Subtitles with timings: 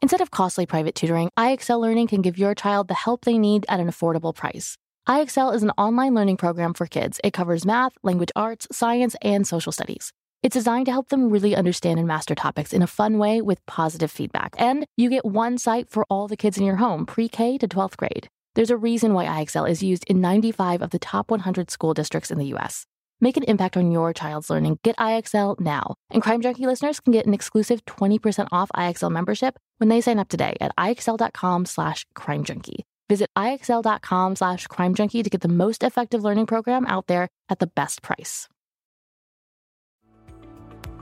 [0.00, 3.66] Instead of costly private tutoring, IXL Learning can give your child the help they need
[3.68, 4.76] at an affordable price.
[5.08, 7.20] IXL is an online learning program for kids.
[7.24, 10.12] It covers math, language arts, science, and social studies.
[10.42, 13.64] It's designed to help them really understand and master topics in a fun way with
[13.66, 14.54] positive feedback.
[14.56, 17.66] And you get one site for all the kids in your home, pre K to
[17.66, 18.28] 12th grade.
[18.54, 22.30] There's a reason why IXL is used in 95 of the top 100 school districts
[22.30, 22.86] in the US.
[23.20, 24.78] Make an impact on your child's learning.
[24.84, 25.96] Get IXL now.
[26.10, 30.20] And Crime Junkie listeners can get an exclusive 20% off IXL membership when they sign
[30.20, 32.84] up today at IXL.com slash crime junkie.
[33.08, 37.58] Visit IXL.com slash crime junkie to get the most effective learning program out there at
[37.58, 38.48] the best price.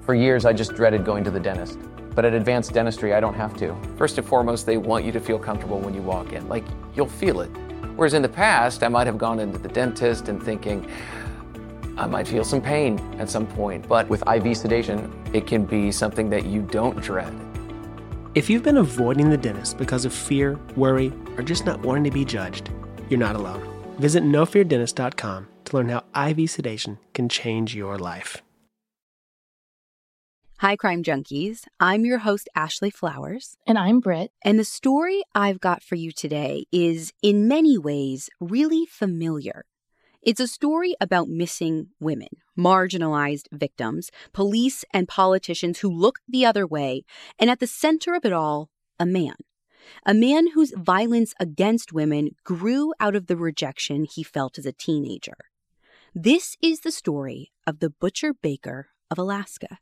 [0.03, 1.79] For years, I just dreaded going to the dentist.
[2.15, 3.77] But at Advanced Dentistry, I don't have to.
[3.99, 6.49] First and foremost, they want you to feel comfortable when you walk in.
[6.49, 7.51] Like, you'll feel it.
[7.97, 10.89] Whereas in the past, I might have gone into the dentist and thinking,
[11.97, 13.89] I might feel some pain at some point.
[13.89, 17.35] But with IV sedation, it can be something that you don't dread.
[18.35, 22.11] If you've been avoiding the dentist because of fear, worry, or just not wanting to
[22.11, 22.71] be judged,
[23.09, 23.63] you're not alone.
[23.99, 28.43] Visit nofeardentist.com to learn how IV sedation can change your life.
[30.61, 31.67] Hi, Crime Junkies.
[31.81, 33.59] I'm your host, Ashley Flowers.
[33.67, 34.33] And I'm Britt.
[34.43, 39.67] And the story I've got for you today is, in many ways, really familiar.
[40.23, 42.29] It's a story about missing women,
[42.59, 47.05] marginalized victims, police and politicians who look the other way,
[47.39, 49.37] and at the center of it all, a man.
[50.05, 54.73] A man whose violence against women grew out of the rejection he felt as a
[54.73, 55.37] teenager.
[56.15, 59.79] This is the story of the Butcher Baker of Alaska.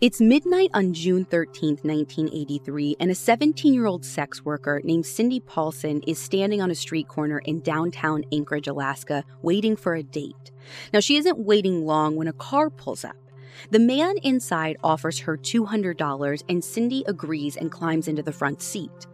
[0.00, 5.40] It's midnight on June 13, 1983, and a 17 year old sex worker named Cindy
[5.40, 10.52] Paulson is standing on a street corner in downtown Anchorage, Alaska, waiting for a date.
[10.94, 13.16] Now, she isn't waiting long when a car pulls up.
[13.72, 19.06] The man inside offers her $200, and Cindy agrees and climbs into the front seat.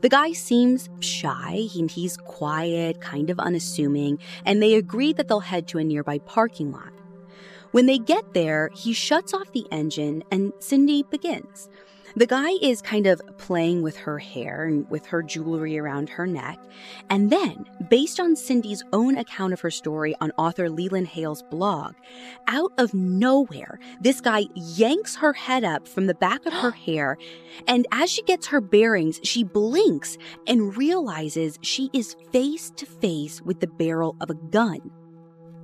[0.00, 5.38] The guy seems shy and he's quiet, kind of unassuming, and they agree that they'll
[5.38, 6.91] head to a nearby parking lot.
[7.72, 11.68] When they get there, he shuts off the engine and Cindy begins.
[12.14, 16.26] The guy is kind of playing with her hair and with her jewelry around her
[16.26, 16.58] neck.
[17.08, 21.94] And then, based on Cindy's own account of her story on author Leland Hale's blog,
[22.48, 27.16] out of nowhere, this guy yanks her head up from the back of her hair.
[27.66, 33.40] And as she gets her bearings, she blinks and realizes she is face to face
[33.40, 34.90] with the barrel of a gun.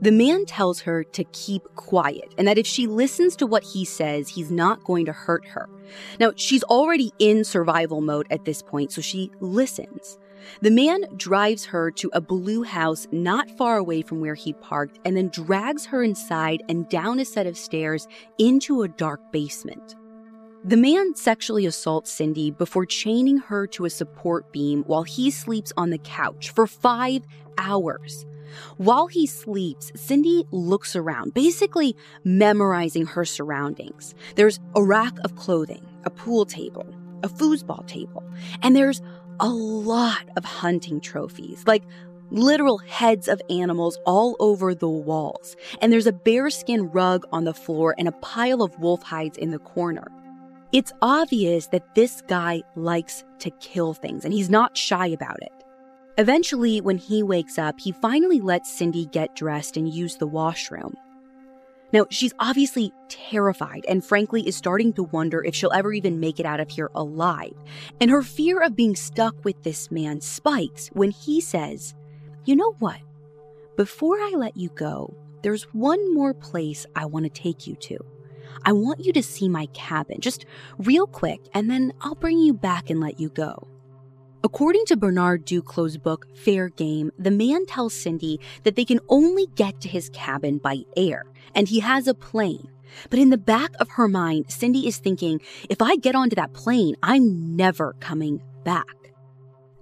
[0.00, 3.84] The man tells her to keep quiet and that if she listens to what he
[3.84, 5.68] says, he's not going to hurt her.
[6.20, 10.18] Now, she's already in survival mode at this point, so she listens.
[10.60, 15.00] The man drives her to a blue house not far away from where he parked
[15.04, 18.06] and then drags her inside and down a set of stairs
[18.38, 19.96] into a dark basement.
[20.64, 25.72] The man sexually assaults Cindy before chaining her to a support beam while he sleeps
[25.76, 27.22] on the couch for five
[27.58, 28.26] hours.
[28.76, 34.14] While he sleeps, Cindy looks around, basically memorizing her surroundings.
[34.36, 36.86] There's a rack of clothing, a pool table,
[37.22, 38.24] a foosball table,
[38.62, 39.02] and there's
[39.40, 41.84] a lot of hunting trophies, like
[42.30, 45.56] literal heads of animals all over the walls.
[45.80, 49.50] And there's a bearskin rug on the floor and a pile of wolf hides in
[49.50, 50.06] the corner.
[50.72, 55.57] It's obvious that this guy likes to kill things, and he's not shy about it.
[56.18, 60.96] Eventually, when he wakes up, he finally lets Cindy get dressed and use the washroom.
[61.92, 66.40] Now, she's obviously terrified and frankly is starting to wonder if she'll ever even make
[66.40, 67.54] it out of here alive.
[68.00, 71.94] And her fear of being stuck with this man spikes when he says,
[72.44, 72.98] You know what?
[73.76, 77.96] Before I let you go, there's one more place I want to take you to.
[78.64, 80.46] I want you to see my cabin, just
[80.78, 83.68] real quick, and then I'll bring you back and let you go.
[84.44, 89.46] According to Bernard Duclos' book, Fair Game, the man tells Cindy that they can only
[89.56, 91.24] get to his cabin by air,
[91.56, 92.68] and he has a plane.
[93.10, 96.52] But in the back of her mind, Cindy is thinking, if I get onto that
[96.52, 99.12] plane, I'm never coming back.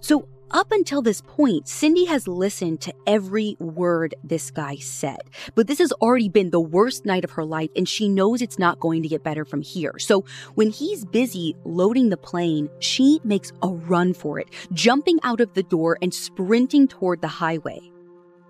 [0.01, 5.21] So up until this point, Cindy has listened to every word this guy said.
[5.55, 8.59] But this has already been the worst night of her life, and she knows it's
[8.59, 9.99] not going to get better from here.
[9.99, 15.41] So when he's busy loading the plane, she makes a run for it, jumping out
[15.41, 17.81] of the door and sprinting toward the highway.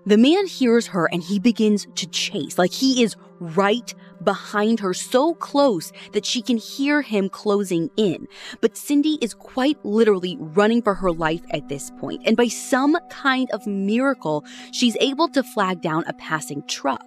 [0.05, 3.93] The man hears her and he begins to chase, like he is right
[4.23, 8.27] behind her, so close that she can hear him closing in.
[8.61, 12.97] But Cindy is quite literally running for her life at this point, and by some
[13.09, 17.05] kind of miracle, she's able to flag down a passing truck.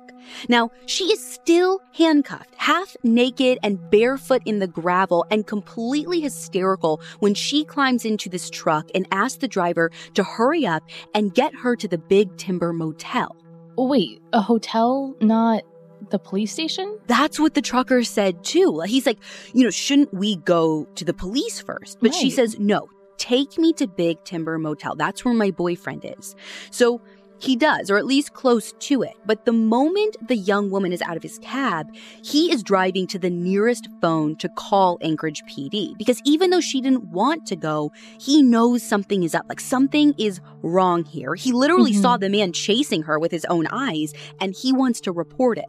[0.49, 7.01] Now, she is still handcuffed, half naked and barefoot in the gravel, and completely hysterical
[7.21, 10.83] when she climbs into this truck and asks the driver to hurry up
[11.15, 13.35] and get her to the Big Timber Motel.
[13.77, 15.63] Wait, a hotel, not
[16.11, 16.99] the police station?
[17.07, 18.81] That's what the trucker said too.
[18.87, 19.19] He's like,
[19.53, 21.99] you know, shouldn't we go to the police first?
[22.01, 22.21] But right.
[22.21, 24.97] she says, no, take me to Big Timber Motel.
[24.97, 26.35] That's where my boyfriend is.
[26.71, 27.01] So
[27.41, 29.15] he does, or at least close to it.
[29.25, 31.87] But the moment the young woman is out of his cab,
[32.23, 35.97] he is driving to the nearest phone to call Anchorage PD.
[35.97, 39.47] Because even though she didn't want to go, he knows something is up.
[39.49, 41.35] Like something is wrong here.
[41.35, 42.03] He literally mm-hmm.
[42.03, 45.67] saw the man chasing her with his own eyes, and he wants to report it.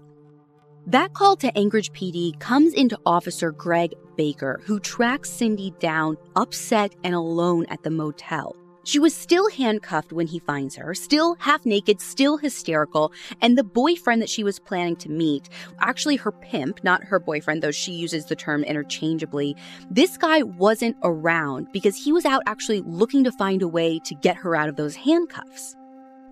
[0.87, 6.95] That call to Anchorage PD comes into Officer Greg Baker, who tracks Cindy down, upset
[7.03, 8.55] and alone at the motel.
[8.83, 13.63] She was still handcuffed when he finds her, still half naked, still hysterical, and the
[13.63, 15.49] boyfriend that she was planning to meet,
[15.79, 19.55] actually her pimp, not her boyfriend, though she uses the term interchangeably,
[19.91, 24.15] this guy wasn't around because he was out actually looking to find a way to
[24.15, 25.75] get her out of those handcuffs.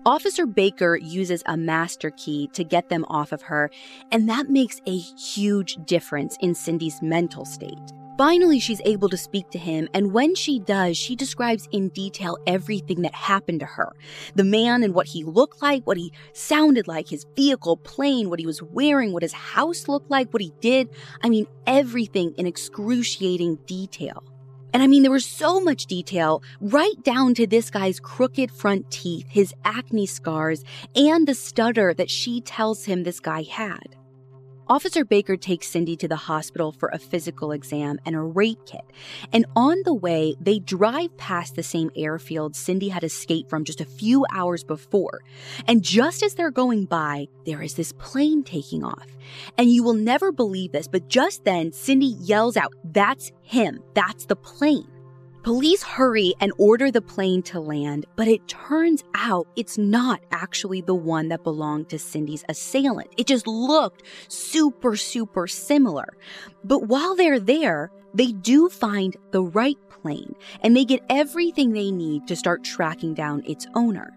[0.06, 3.70] Officer Baker uses a master key to get them off of her,
[4.10, 7.78] and that makes a huge difference in Cindy's mental state.
[8.16, 12.38] Finally, she's able to speak to him, and when she does, she describes in detail
[12.46, 13.92] everything that happened to her
[14.36, 18.40] the man and what he looked like, what he sounded like, his vehicle, plane, what
[18.40, 20.88] he was wearing, what his house looked like, what he did.
[21.22, 24.24] I mean, everything in excruciating detail.
[24.72, 28.90] And I mean, there was so much detail, right down to this guy's crooked front
[28.90, 33.96] teeth, his acne scars, and the stutter that she tells him this guy had.
[34.70, 38.84] Officer Baker takes Cindy to the hospital for a physical exam and a rape kit.
[39.32, 43.80] And on the way, they drive past the same airfield Cindy had escaped from just
[43.80, 45.22] a few hours before.
[45.66, 49.08] And just as they're going by, there is this plane taking off.
[49.58, 53.82] And you will never believe this, but just then, Cindy yells out, That's him.
[53.94, 54.99] That's the plane.
[55.42, 60.82] Police hurry and order the plane to land, but it turns out it's not actually
[60.82, 63.08] the one that belonged to Cindy's assailant.
[63.16, 66.08] It just looked super, super similar.
[66.62, 71.90] But while they're there, they do find the right plane and they get everything they
[71.90, 74.12] need to start tracking down its owner.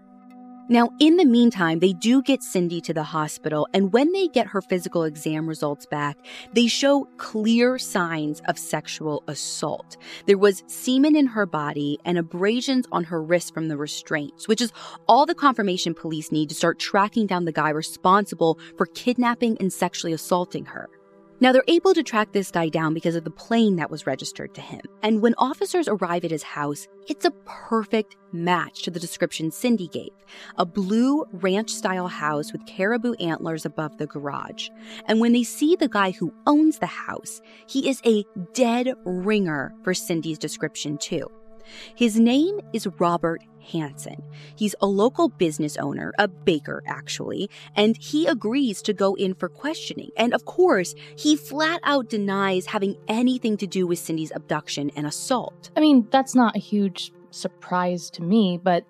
[0.66, 4.46] Now, in the meantime, they do get Cindy to the hospital, and when they get
[4.46, 6.16] her physical exam results back,
[6.54, 9.98] they show clear signs of sexual assault.
[10.24, 14.62] There was semen in her body and abrasions on her wrists from the restraints, which
[14.62, 14.72] is
[15.06, 19.70] all the confirmation police need to start tracking down the guy responsible for kidnapping and
[19.70, 20.88] sexually assaulting her.
[21.40, 24.54] Now, they're able to track this guy down because of the plane that was registered
[24.54, 24.80] to him.
[25.02, 29.88] And when officers arrive at his house, it's a perfect match to the description Cindy
[29.88, 30.10] gave
[30.56, 34.68] a blue ranch style house with caribou antlers above the garage.
[35.06, 39.74] And when they see the guy who owns the house, he is a dead ringer
[39.82, 41.30] for Cindy's description, too.
[41.94, 44.22] His name is Robert Hansen.
[44.56, 49.48] He's a local business owner, a baker actually, and he agrees to go in for
[49.48, 50.10] questioning.
[50.16, 55.06] And of course, he flat out denies having anything to do with Cindy's abduction and
[55.06, 55.70] assault.
[55.76, 58.84] I mean, that's not a huge surprise to me, but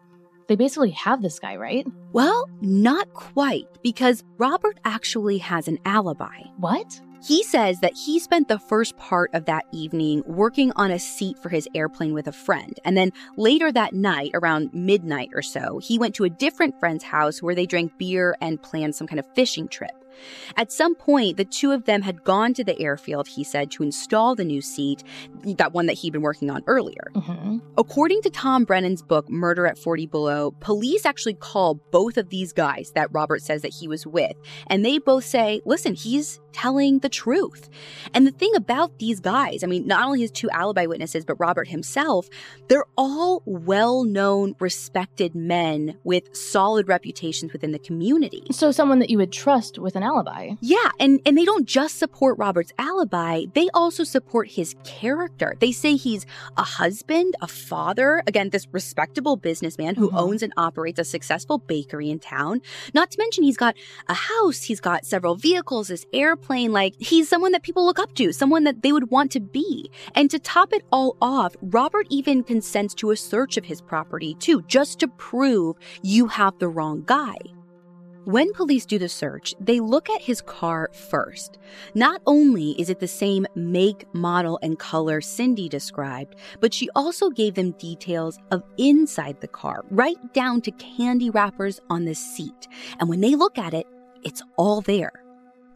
[0.46, 1.86] they basically have this guy, right?
[2.12, 6.42] Well, not quite, because Robert actually has an alibi.
[6.58, 7.00] What?
[7.26, 11.38] He says that he spent the first part of that evening working on a seat
[11.38, 12.78] for his airplane with a friend.
[12.84, 17.04] And then later that night, around midnight or so, he went to a different friend's
[17.04, 19.92] house where they drank beer and planned some kind of fishing trip.
[20.56, 23.82] At some point, the two of them had gone to the airfield, he said, to
[23.82, 25.02] install the new seat,
[25.56, 27.10] that one that he'd been working on earlier.
[27.14, 27.58] Mm-hmm.
[27.76, 32.52] According to Tom Brennan's book, Murder at 40 Below, police actually call both of these
[32.52, 34.36] guys that Robert says that he was with,
[34.68, 37.68] and they both say, listen, he's telling the truth.
[38.14, 41.34] And the thing about these guys, I mean, not only his two alibi witnesses, but
[41.38, 42.28] Robert himself,
[42.68, 48.44] they're all well known, respected men with solid reputations within the community.
[48.52, 50.52] So, someone that you would trust with an alibi.
[50.60, 55.56] Yeah, and, and they don't just support Robert's alibi, they also support his character.
[55.60, 56.24] They say he's
[56.56, 60.18] a husband, a father, again, this respectable businessman who Mhm.
[60.20, 62.62] owns and operates a successful bakery in town.
[62.94, 63.74] Not to mention, he's got
[64.08, 66.43] a house, he's got several vehicles, this airplane.
[66.48, 69.90] Like, he's someone that people look up to, someone that they would want to be.
[70.14, 74.34] And to top it all off, Robert even consents to a search of his property,
[74.34, 77.36] too, just to prove you have the wrong guy.
[78.24, 81.58] When police do the search, they look at his car first.
[81.94, 87.28] Not only is it the same make, model, and color Cindy described, but she also
[87.28, 92.68] gave them details of inside the car, right down to candy wrappers on the seat.
[92.98, 93.86] And when they look at it,
[94.22, 95.23] it's all there.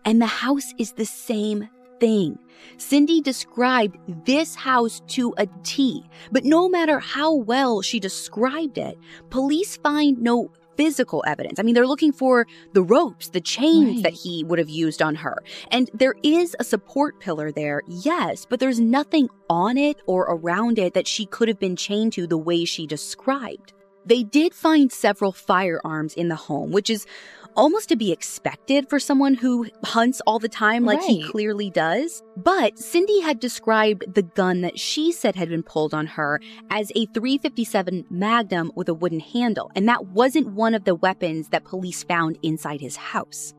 [0.04, 1.68] And the house is the same
[2.00, 2.38] thing.
[2.76, 8.96] Cindy described this house to a T, but no matter how well she described it,
[9.30, 11.58] police find no physical evidence.
[11.58, 14.02] I mean, they're looking for the ropes, the chains Right.
[14.04, 15.42] that he would have used on her.
[15.72, 20.78] And there is a support pillar there, yes, but there's nothing on it or around
[20.78, 23.72] it that she could have been chained to the way she described.
[24.06, 27.04] They did find several firearms in the home, which is
[27.58, 32.22] almost to be expected for someone who hunts all the time, like he clearly does.
[32.36, 36.92] But Cindy had described the gun that she said had been pulled on her as
[36.94, 41.64] a 357 Magnum with a wooden handle, and that wasn't one of the weapons that
[41.64, 43.54] police found inside his house.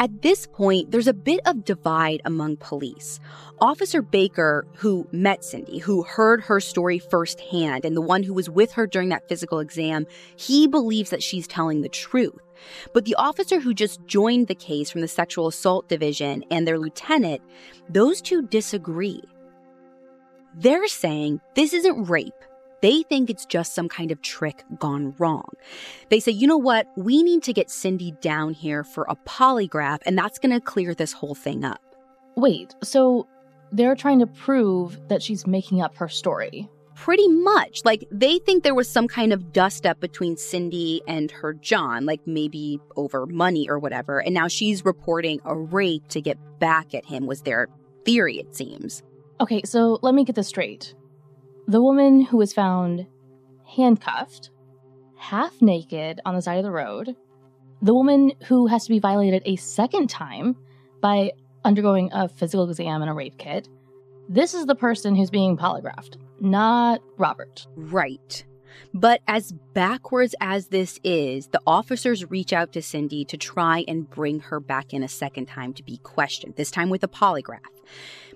[0.00, 3.20] At this point, there's a bit of divide among police.
[3.60, 8.48] Officer Baker, who met Cindy, who heard her story firsthand, and the one who was
[8.48, 10.06] with her during that physical exam,
[10.36, 12.40] he believes that she's telling the truth.
[12.92, 16.78] But the officer who just joined the case from the sexual assault division and their
[16.78, 17.42] lieutenant,
[17.88, 19.22] those two disagree.
[20.54, 22.34] They're saying this isn't rape.
[22.82, 25.50] They think it's just some kind of trick gone wrong.
[26.08, 26.86] They say, you know what?
[26.96, 30.94] We need to get Cindy down here for a polygraph, and that's going to clear
[30.94, 31.82] this whole thing up.
[32.36, 33.26] Wait, so
[33.70, 36.68] they're trying to prove that she's making up her story.
[37.00, 37.80] Pretty much.
[37.82, 42.04] Like, they think there was some kind of dust up between Cindy and her John,
[42.04, 44.18] like maybe over money or whatever.
[44.18, 47.68] And now she's reporting a rape to get back at him, was their
[48.04, 49.02] theory, it seems.
[49.40, 50.94] Okay, so let me get this straight.
[51.66, 53.06] The woman who was found
[53.64, 54.50] handcuffed,
[55.16, 57.16] half naked on the side of the road,
[57.80, 60.54] the woman who has to be violated a second time
[61.00, 61.32] by
[61.64, 63.70] undergoing a physical exam and a rape kit,
[64.30, 67.66] this is the person who's being polygraphed, not Robert.
[67.74, 68.44] Right.
[68.94, 74.08] But as backwards as this is, the officers reach out to Cindy to try and
[74.08, 77.58] bring her back in a second time to be questioned, this time with a polygraph.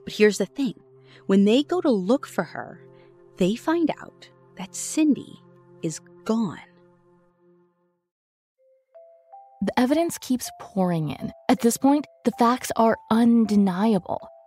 [0.02, 0.74] But here's the thing
[1.26, 2.80] when they go to look for her,
[3.36, 5.40] they find out that Cindy
[5.82, 6.58] is gone.
[9.62, 11.32] The evidence keeps pouring in.
[11.48, 14.28] At this point, the facts are undeniable.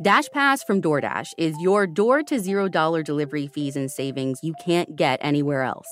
[0.00, 4.94] DashPass from DoorDash is your door to zero dollar delivery fees and savings you can't
[4.94, 5.88] get anywhere else.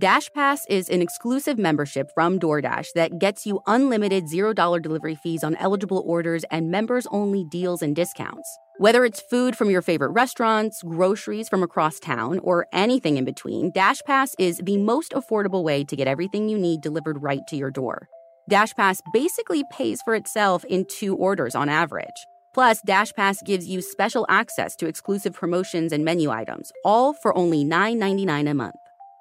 [0.00, 5.42] DashPass is an exclusive membership from DoorDash that gets you unlimited zero dollar delivery fees
[5.42, 8.48] on eligible orders and members only deals and discounts.
[8.78, 13.72] Whether it's food from your favorite restaurants, groceries from across town, or anything in between,
[13.72, 17.72] DashPass is the most affordable way to get everything you need delivered right to your
[17.72, 18.08] door.
[18.48, 22.26] DashPass basically pays for itself in two orders on average.
[22.52, 27.64] Plus, DashPass gives you special access to exclusive promotions and menu items, all for only
[27.64, 28.74] $9.99 a month.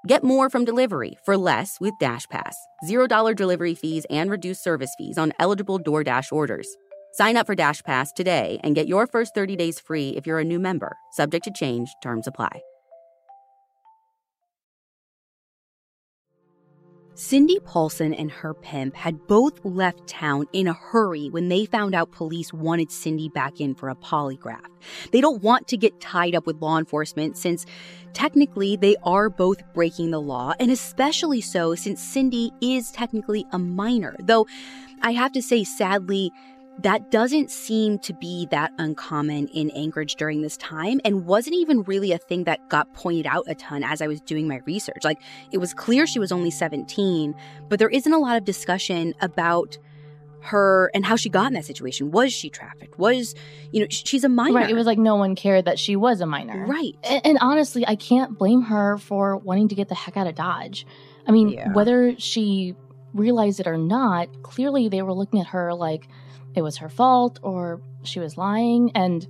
[0.07, 2.55] Get more from delivery for less with DashPass.
[2.85, 6.67] $0 delivery fees and reduced service fees on eligible DoorDash orders.
[7.11, 10.43] Sign up for DashPass today and get your first 30 days free if you're a
[10.43, 10.95] new member.
[11.11, 12.61] Subject to change, terms apply.
[17.19, 21.93] Cindy Paulson and her pimp had both left town in a hurry when they found
[21.93, 24.63] out police wanted Cindy back in for a polygraph.
[25.11, 27.65] They don't want to get tied up with law enforcement since
[28.13, 33.59] technically they are both breaking the law, and especially so since Cindy is technically a
[33.59, 34.15] minor.
[34.21, 34.47] Though
[35.01, 36.31] I have to say, sadly,
[36.81, 41.83] that doesn't seem to be that uncommon in Anchorage during this time and wasn't even
[41.83, 45.03] really a thing that got pointed out a ton as I was doing my research.
[45.03, 45.19] Like,
[45.51, 47.35] it was clear she was only 17,
[47.67, 49.77] but there isn't a lot of discussion about
[50.41, 52.11] her and how she got in that situation.
[52.11, 52.97] Was she trafficked?
[52.97, 53.35] Was,
[53.71, 54.55] you know, she's a minor.
[54.55, 54.69] Right.
[54.69, 56.65] It was like no one cared that she was a minor.
[56.65, 56.95] Right.
[57.03, 60.35] And, and honestly, I can't blame her for wanting to get the heck out of
[60.35, 60.85] Dodge.
[61.27, 61.73] I mean, Yeah.
[61.73, 62.73] whether she
[63.13, 66.07] realized it or not, clearly they were looking at her like
[66.55, 68.91] it was her fault or she was lying.
[68.95, 69.27] And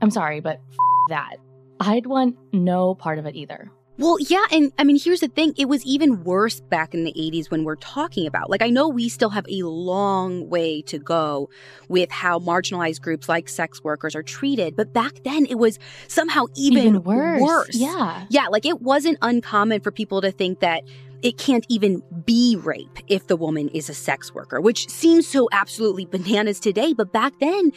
[0.00, 0.76] I'm sorry, but f-
[1.08, 1.36] that.
[1.80, 3.70] I'd want no part of it either.
[4.00, 5.52] Well, yeah, and I mean, here's the thing.
[5.58, 8.48] It was even worse back in the 80s when we're talking about.
[8.48, 11.50] Like, I know we still have a long way to go
[11.88, 16.46] with how marginalized groups like sex workers are treated, but back then it was somehow
[16.56, 17.42] even, worse.
[17.42, 17.76] worse.
[17.76, 18.24] Yeah.
[18.30, 20.82] Yeah, like it wasn't uncommon for people to think that
[21.22, 25.48] it can't even be rape if the woman is a sex worker, which seems so
[25.52, 27.72] absolutely bananas today, but back then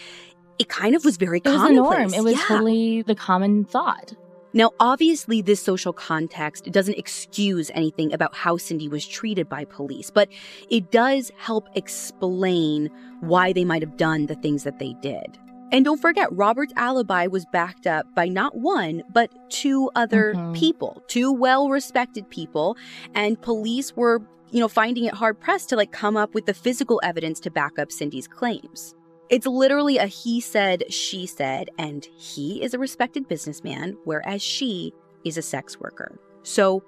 [0.60, 1.78] it kind of was very common.
[1.78, 2.14] It was the norm.
[2.14, 2.46] It was Yeah.
[2.48, 4.14] totally the common thought.
[4.56, 10.12] Now, obviously, this social context doesn't excuse anything about how Cindy was treated by police,
[10.12, 10.30] but
[10.70, 15.40] it does help explain why they might have done the things that they did.
[15.74, 20.56] And don't forget, Robert's alibi was backed up by not one, but two other Mhm.
[20.56, 22.78] people, two well respected people.
[23.16, 26.54] And police were, you know, finding it hard pressed to like come up with the
[26.54, 28.94] physical evidence to back up Cindy's claims.
[29.30, 34.94] It's literally a he said, she said, and he is a respected businessman, whereas she
[35.26, 36.20] is a sex worker.
[36.44, 36.84] So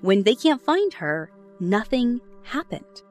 [0.00, 3.02] when they can't find her, nothing happened.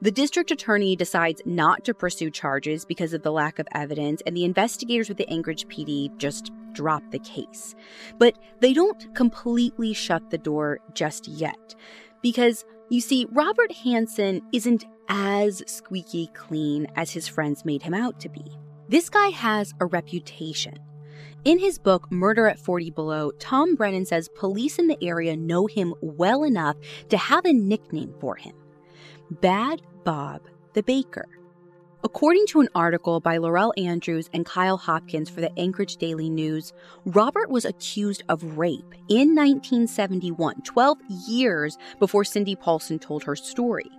[0.00, 4.36] The district attorney decides not to pursue charges because of the lack of evidence, and
[4.36, 7.74] the investigators with the Anchorage PD just drop the case.
[8.16, 11.74] But they don't completely shut the door just yet.
[12.22, 18.20] Because, you see, Robert Hansen isn't as squeaky clean as his friends made him out
[18.20, 18.44] to be.
[18.88, 20.78] This guy has a reputation.
[21.44, 25.66] In his book, Murder at 40 Below, Tom Brennan says police in the area know
[25.66, 26.76] him well enough
[27.08, 28.54] to have a nickname for him
[29.30, 31.26] Bad Bob the Baker.
[32.04, 36.72] According to an article by Laurel Andrews and Kyle Hopkins for the Anchorage Daily News,
[37.04, 43.90] Robert was accused of rape in 1971, 12 years before Cindy Paulson told her story.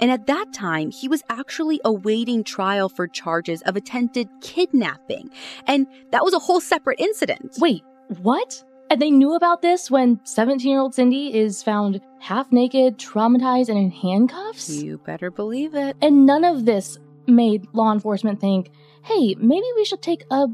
[0.00, 5.30] And at that time, he was actually awaiting trial for charges of attempted kidnapping.
[5.66, 7.56] And that was a whole separate incident.
[7.58, 7.84] Wait,
[8.20, 8.64] what?
[8.92, 13.70] And they knew about this when 17 year old Cindy is found half naked, traumatized,
[13.70, 14.68] and in handcuffs?
[14.68, 15.96] You better believe it.
[16.02, 18.68] And none of this made law enforcement think,
[19.02, 20.46] hey, maybe we should take a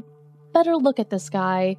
[0.53, 1.75] better look at this guy,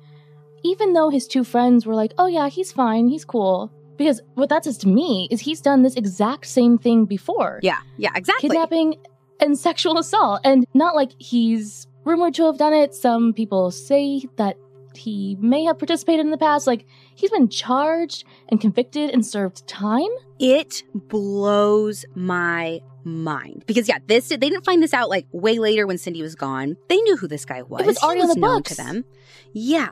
[0.62, 3.73] even though his two friends were like, oh yeah, he's fine, he's cool.
[3.96, 7.79] Because what that says to me is he's done this exact same thing before Yeah,
[7.96, 8.51] yeah, exactly.
[8.51, 8.96] kidnapping
[9.40, 10.42] and sexual assault.
[10.44, 12.94] And not like he's rumored to have done it.
[12.94, 14.59] Some people say that
[15.01, 16.67] he may have participated in the past.
[16.67, 20.11] Like he's been charged and convicted and served time.
[20.39, 25.87] It blows my mind because yeah, this they didn't find this out like way later
[25.87, 26.77] when Cindy was gone.
[26.89, 27.83] They knew who this guy was.
[27.83, 28.77] It was already on the known books.
[28.77, 29.05] to them.
[29.53, 29.89] Yeah.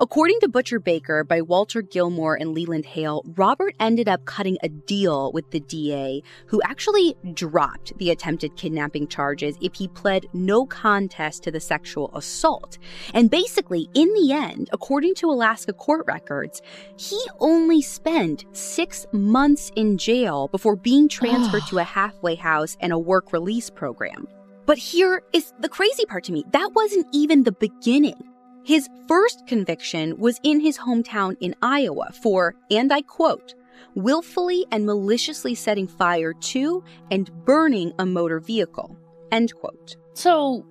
[0.00, 4.68] According to Butcher Baker by Walter Gilmour and Leland Hale, Robert ended up cutting a
[4.68, 10.66] deal with the DA, who actually dropped the attempted kidnapping charges if he pled no
[10.66, 12.78] contest to the sexual assault.
[13.12, 16.60] And basically, in the end, according to Alaska court records,
[16.96, 22.92] he only spent six months in jail before being transferred to a halfway house and
[22.92, 24.26] a work release program.
[24.66, 28.33] But here is the crazy part to me that wasn't even the beginning.
[28.64, 33.54] His first conviction was in his hometown in Iowa for, and I quote,
[33.94, 38.96] willfully and maliciously setting fire to and burning a motor vehicle.
[39.30, 39.96] End quote.
[40.14, 40.64] So,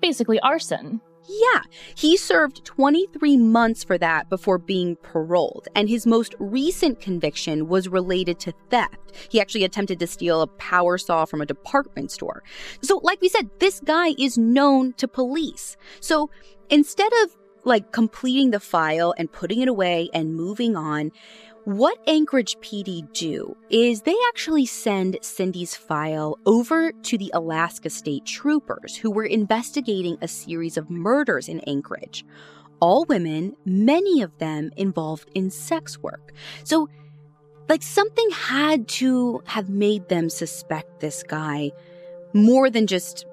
[0.00, 1.02] basically arson.
[1.26, 1.62] Yeah,
[1.96, 7.88] he served 23 months for that before being paroled, and his most recent conviction was
[7.88, 9.12] related to theft.
[9.30, 12.42] He actually attempted to steal a power saw from a department store.
[12.82, 15.76] So, like we said, this guy is known to police.
[16.00, 16.30] So,
[16.68, 21.10] instead of like completing the file and putting it away and moving on,
[21.64, 28.26] what Anchorage PD do is they actually send Cindy's file over to the Alaska State
[28.26, 32.22] Troopers who were investigating a series of murders in Anchorage.
[32.80, 36.32] All women, many of them involved in sex work.
[36.64, 36.90] So,
[37.66, 41.70] like, something had to have made them suspect this guy
[42.34, 43.24] more than just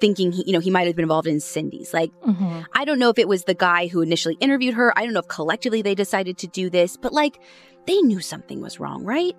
[0.00, 1.92] thinking he, you know, he might have been involved in Cindy's.
[1.92, 2.60] Like, mm-hmm.
[2.74, 4.96] I don't know if it was the guy who initially interviewed her.
[4.98, 7.40] I don't know if collectively they decided to do this, but like,
[7.86, 9.34] they knew something was wrong, right?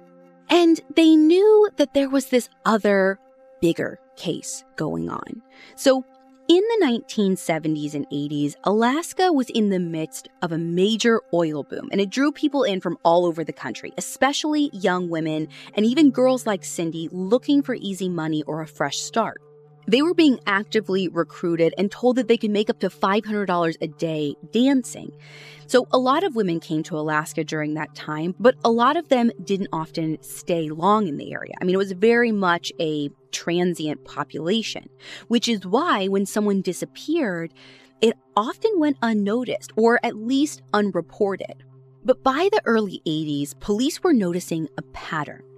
[0.50, 3.20] And they knew that there was this other,
[3.62, 5.42] bigger case going on.
[5.76, 6.04] So,
[6.48, 11.90] in the 1970s and 80s, Alaska was in the midst of a major oil boom,
[11.92, 16.10] and it drew people in from all over the country, especially young women and even
[16.10, 19.40] girls like Cindy looking for easy money or a fresh start.
[19.90, 23.88] They were being actively recruited and told that they could make up to $500 a
[23.88, 25.12] day dancing.
[25.66, 29.10] So, a lot of women came to Alaska during that time, but a lot of
[29.10, 31.54] them didn't often stay long in the area.
[31.60, 34.90] I mean, it was very much a transient population,
[35.28, 37.52] which is why when someone disappeared,
[38.00, 41.64] it often went unnoticed or at least unreported.
[42.06, 45.49] But by the early 80s, police were noticing a pattern.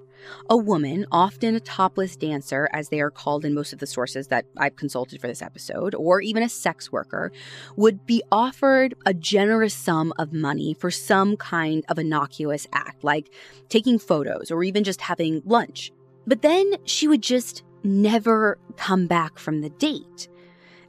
[0.50, 4.28] A woman, often a topless dancer, as they are called in most of the sources
[4.28, 7.32] that I've consulted for this episode, or even a sex worker,
[7.76, 13.34] would be offered a generous sum of money for some kind of innocuous act, like
[13.70, 15.92] taking photos or even just having lunch.
[16.28, 20.28] But then she would just never come back from the date.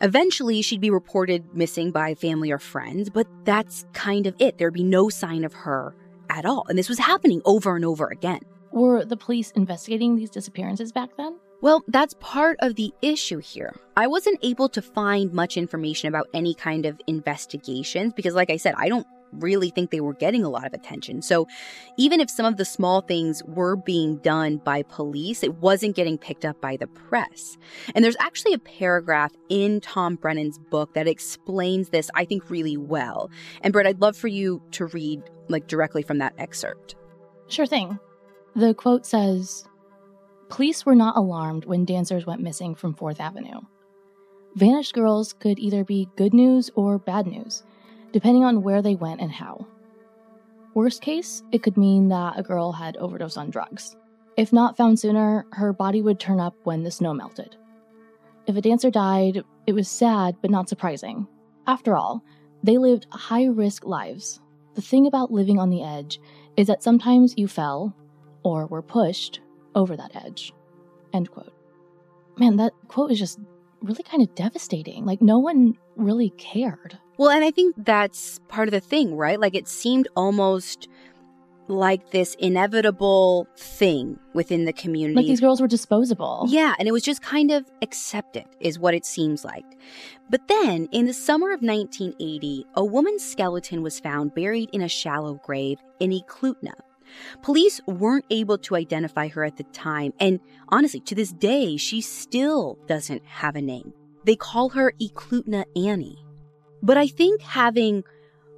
[0.00, 4.58] Eventually, she'd be reported missing by family or friends, but that's kind of it.
[4.58, 5.94] There'd be no sign of her
[6.28, 6.64] at all.
[6.68, 8.40] And this was happening over and over again.
[8.72, 11.38] Were the police investigating these disappearances back then?
[11.60, 13.74] Well, that's part of the issue here.
[13.96, 18.56] I wasn't able to find much information about any kind of investigations because, like I
[18.56, 21.22] said, I don't really think they were getting a lot of attention.
[21.22, 21.46] So,
[21.96, 26.18] even if some of the small things were being done by police, it wasn't getting
[26.18, 27.56] picked up by the press.
[27.94, 32.76] And there's actually a paragraph in Tom Brennan's book that explains this, I think, really
[32.76, 33.30] well.
[33.60, 36.96] And Britt, I'd love for you to read like directly from that excerpt.
[37.48, 37.98] Sure thing.
[38.54, 39.66] The quote says
[40.50, 43.60] Police were not alarmed when dancers went missing from 4th Avenue.
[44.56, 47.62] Vanished girls could either be good news or bad news,
[48.12, 49.66] depending on where they went and how.
[50.74, 53.96] Worst case, it could mean that a girl had overdosed on drugs.
[54.36, 57.56] If not found sooner, her body would turn up when the snow melted.
[58.46, 61.26] If a dancer died, it was sad but not surprising.
[61.66, 62.22] After all,
[62.62, 64.40] they lived high risk lives.
[64.74, 66.20] The thing about living on the edge
[66.58, 67.94] is that sometimes you fell,
[68.42, 69.40] or were pushed
[69.74, 70.52] over that edge.
[71.12, 71.52] End quote.
[72.38, 73.38] Man, that quote is just
[73.82, 75.04] really kind of devastating.
[75.04, 76.98] Like, no one really cared.
[77.18, 79.38] Well, and I think that's part of the thing, right?
[79.38, 80.88] Like, it seemed almost
[81.68, 85.16] like this inevitable thing within the community.
[85.16, 86.44] Like these girls were disposable.
[86.48, 89.64] Yeah, and it was just kind of accepted, is what it seems like.
[90.28, 94.88] But then, in the summer of 1980, a woman's skeleton was found buried in a
[94.88, 96.74] shallow grave in Eklutna,
[97.42, 102.00] Police weren't able to identify her at the time, and honestly, to this day, she
[102.00, 103.92] still doesn't have a name.
[104.24, 106.24] They call her Eklutna Annie.
[106.82, 108.04] But I think having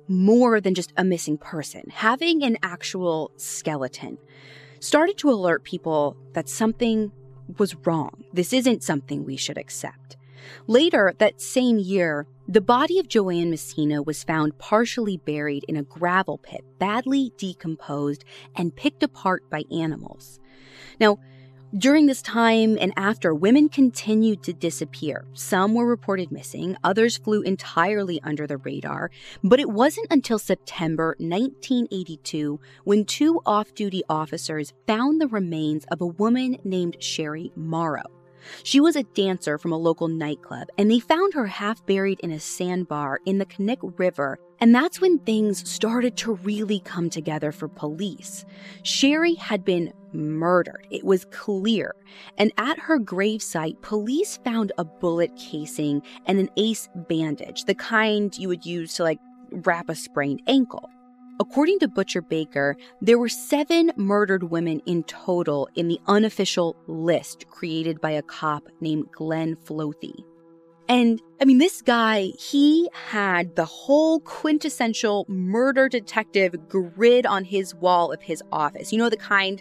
[0.09, 4.19] more than just a missing person, having an actual skeleton,
[4.81, 7.11] started to alert people that something
[7.59, 8.25] was wrong.
[8.33, 10.17] This isn't something we should accept.
[10.67, 15.83] Later that same year, the body of Joanne Messina was found partially buried in a
[15.83, 20.41] gravel pit, badly decomposed and picked apart by animals.
[21.01, 21.19] Now,
[21.77, 25.25] During this time and after, women continued to disappear.
[25.33, 29.11] Some were reported missing, others flew entirely under the radar.
[29.43, 36.01] But it wasn't until September 1982 when two off duty officers found the remains of
[36.01, 38.05] a woman named Sherry Morrow.
[38.63, 42.31] She was a dancer from a local nightclub, and they found her half buried in
[42.31, 44.39] a sandbar in the Knik River.
[44.61, 48.45] And that's when things started to really come together for police.
[48.83, 50.87] Sherry had been murdered.
[50.91, 51.95] It was clear.
[52.39, 58.37] And at her gravesite, police found a bullet casing and an ace bandage, the kind
[58.39, 59.19] you would use to like
[59.51, 60.89] wrap a sprained ankle.
[61.41, 67.49] According to Butcher Baker, there were seven murdered women in total in the unofficial list
[67.49, 70.15] created by a cop named Glenn Flothe.
[70.89, 77.75] And I mean, this guy, he had the whole quintessential murder detective grid on his
[77.75, 78.93] wall of his office.
[78.93, 79.61] You know, the kind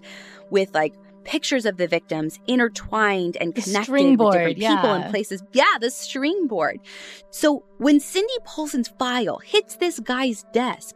[0.51, 4.95] with like pictures of the victims intertwined and connected with different people yeah.
[4.95, 5.43] and places.
[5.53, 6.79] Yeah, the string board.
[7.31, 10.95] So when Cindy Paulson's file hits this guy's desk,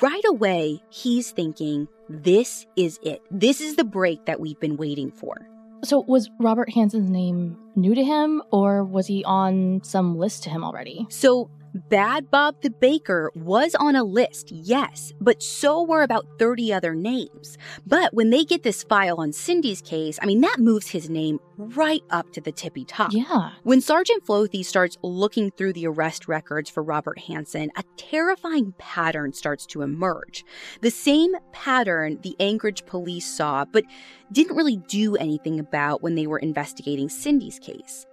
[0.00, 3.22] right away he's thinking, this is it.
[3.30, 5.48] This is the break that we've been waiting for.
[5.84, 10.50] So was Robert Hansen's name new to him or was he on some list to
[10.50, 11.06] him already?
[11.10, 16.72] So Bad Bob the Baker was on a list, yes, but so were about 30
[16.72, 17.58] other names.
[17.86, 21.38] But when they get this file on Cindy's case, I mean, that moves his name
[21.58, 23.12] right up to the tippy top.
[23.12, 23.50] Yeah.
[23.62, 29.34] When Sergeant Flothe starts looking through the arrest records for Robert Hansen, a terrifying pattern
[29.34, 30.44] starts to emerge.
[30.80, 33.84] The same pattern the Anchorage police saw, but
[34.32, 38.06] didn't really do anything about when they were investigating Cindy's case.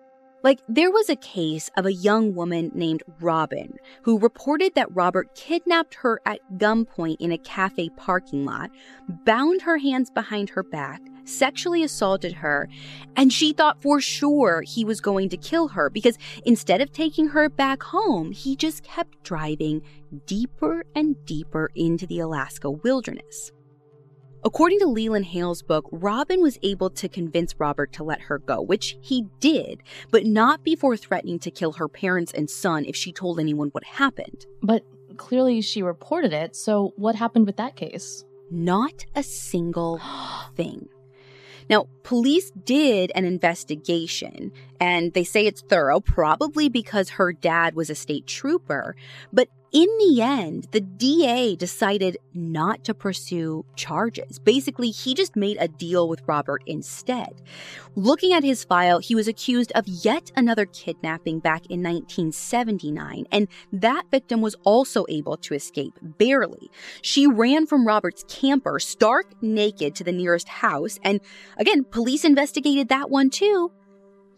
[0.43, 5.33] Like, there was a case of a young woman named Robin who reported that Robert
[5.35, 8.69] kidnapped her at gunpoint in a cafe parking lot,
[9.07, 12.67] bound her hands behind her back, sexually assaulted her,
[13.15, 17.29] and she thought for sure he was going to kill her because instead of taking
[17.29, 19.81] her back home, he just kept driving
[20.25, 23.53] deeper and deeper into the Alaska wilderness.
[24.45, 28.61] According to Leland Hale's book, Robin was able to convince Robert to let her go,
[28.61, 33.13] which he did, but not before threatening to kill her parents and son if she
[33.13, 34.45] told anyone what happened.
[34.61, 34.83] But
[35.15, 38.25] clearly she reported it, so what happened with that case?
[38.51, 40.01] Not a single
[40.55, 40.89] thing.
[41.69, 44.51] Now, police did an investigation,
[44.81, 48.97] and they say it's thorough, probably because her dad was a state trooper.
[49.31, 54.37] But in the end, the DA decided not to pursue charges.
[54.37, 57.41] Basically, he just made a deal with Robert instead.
[57.95, 63.47] Looking at his file, he was accused of yet another kidnapping back in 1979, and
[63.71, 66.69] that victim was also able to escape, barely.
[67.01, 71.19] She ran from Robert's camper, stark naked, to the nearest house, and
[71.57, 73.71] again, police investigated that one too.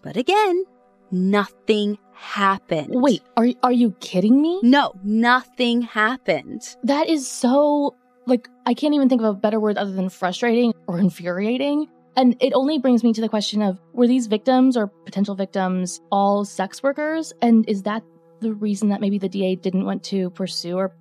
[0.01, 0.63] But again,
[1.11, 2.89] nothing happened.
[2.91, 4.59] Wait, are are you kidding me?
[4.63, 6.61] No, nothing happened.
[6.83, 10.73] That is so like I can't even think of a better word other than frustrating
[10.87, 11.87] or infuriating.
[12.17, 15.99] And it only brings me to the question of were these victims or potential victims
[16.11, 17.33] all sex workers?
[17.41, 18.03] And is that
[18.39, 20.95] the reason that maybe the DA didn't want to pursue or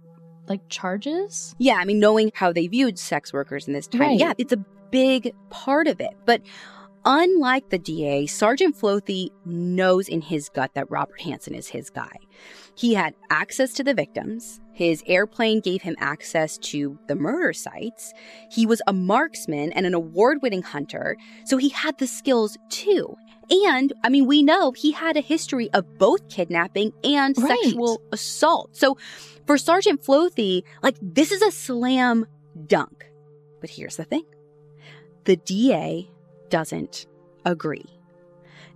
[0.49, 1.55] like charges?
[1.59, 4.19] Yeah, I mean, knowing how they viewed sex workers in this time, Right.
[4.19, 4.57] yeah, it's a
[4.91, 6.15] big part of it.
[6.27, 6.43] But
[7.05, 12.17] unlike the DA, Sergeant Flothe knows in his gut that Robert Hansen is his guy.
[12.75, 14.61] He had access to the victims.
[14.73, 18.13] His airplane gave him access to the murder sites.
[18.51, 23.15] He was a marksman and an award winning hunter, so he had the skills too.
[23.51, 27.59] And, I mean, we know he had a history of both kidnapping and Right.
[27.63, 28.75] sexual assault.
[28.75, 28.97] So
[29.47, 32.27] for Sergeant Flothe, like, this is a slam
[32.67, 33.05] dunk.
[33.61, 34.25] But here's the thing
[35.25, 36.11] the DA
[36.51, 37.07] doesn't
[37.45, 37.85] agree.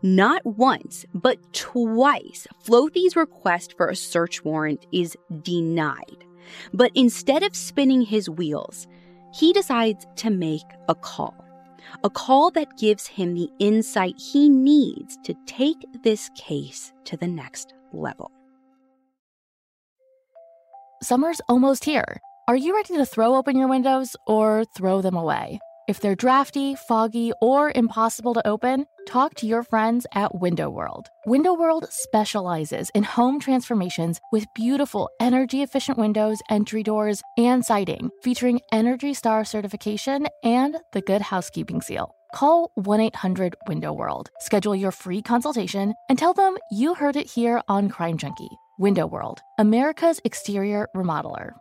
[0.02, 6.24] Not once, but twice, Flothe's request for a search warrant is denied.
[6.72, 8.86] But instead of spinning his wheels,
[9.34, 11.34] he decides to make a call.
[12.04, 17.26] A call that gives him the insight he needs to take this case to the
[17.26, 18.30] next level.
[21.02, 22.20] Summer's almost here.
[22.46, 25.60] Are you ready to throw open your windows or throw them away?
[25.88, 31.08] If they're drafty, foggy, or impossible to open, talk to your friends at Window World.
[31.24, 38.10] Window World specializes in home transformations with beautiful energy efficient windows, entry doors, and siding,
[38.22, 42.14] featuring Energy Star certification and the Good Housekeeping seal.
[42.34, 47.30] Call 1 800 Window World, schedule your free consultation, and tell them you heard it
[47.30, 48.58] here on Crime Junkie.
[48.78, 51.52] Window World, America's exterior remodeler.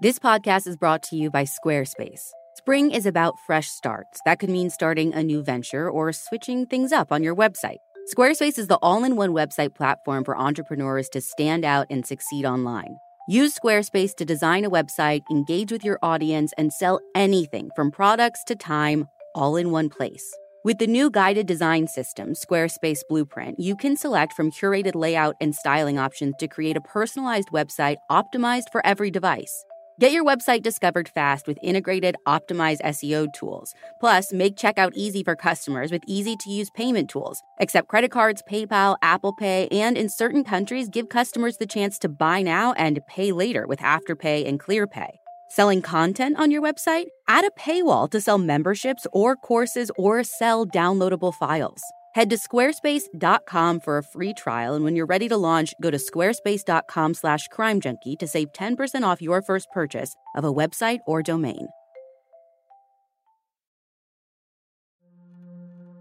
[0.00, 2.30] This podcast is brought to you by Squarespace.
[2.54, 4.20] Spring is about fresh starts.
[4.24, 7.78] That could mean starting a new venture or switching things up on your website.
[8.14, 12.46] Squarespace is the all in one website platform for entrepreneurs to stand out and succeed
[12.46, 12.96] online.
[13.28, 18.44] Use Squarespace to design a website, engage with your audience, and sell anything from products
[18.44, 20.32] to time all in one place.
[20.62, 25.52] With the new guided design system, Squarespace Blueprint, you can select from curated layout and
[25.56, 29.64] styling options to create a personalized website optimized for every device.
[30.00, 33.74] Get your website discovered fast with integrated, optimized SEO tools.
[33.98, 37.42] Plus, make checkout easy for customers with easy to use payment tools.
[37.60, 42.08] Accept credit cards, PayPal, Apple Pay, and in certain countries, give customers the chance to
[42.08, 45.08] buy now and pay later with Afterpay and ClearPay.
[45.50, 47.06] Selling content on your website?
[47.26, 51.82] Add a paywall to sell memberships or courses or sell downloadable files.
[52.18, 55.98] Head to squarespace.com for a free trial, and when you're ready to launch, go to
[55.98, 61.68] squarespace.com slash crimejunkie to save 10% off your first purchase of a website or domain.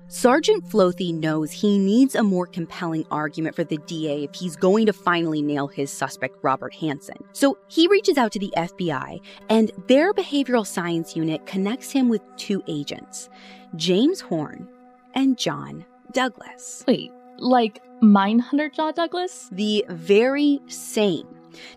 [0.08, 4.88] Sergeant Flothe knows he needs a more compelling argument for the DA if he's going
[4.88, 7.18] to finally nail his suspect, Robert Hansen.
[7.34, 9.20] So he reaches out to the FBI,
[9.52, 13.30] and their behavioral science unit connects him with two agents,
[13.76, 14.68] James Horn
[15.14, 16.84] and John Douglas.
[16.88, 19.50] Wait, like Mindhunter John Douglas?
[19.52, 21.28] The very same.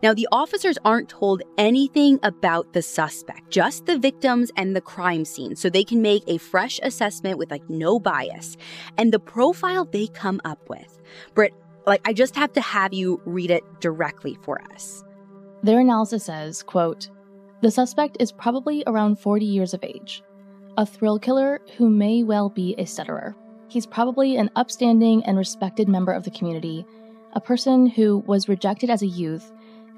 [0.02, 5.24] Now, the officers aren't told anything about the suspect, just the victims and the crime
[5.24, 8.56] scene, so they can make a fresh assessment with like no bias.
[8.98, 11.00] And the profile they come up with,
[11.34, 11.54] Britt,
[11.86, 15.02] like I just have to have you read it directly for us.
[15.62, 17.08] Their analysis says, quote,
[17.62, 20.22] the suspect is probably around 40 years of age,
[20.78, 23.36] a thrill killer who may well be a stutterer.
[23.70, 26.84] He's probably an upstanding and respected member of the community,
[27.34, 29.52] a person who was rejected as a youth,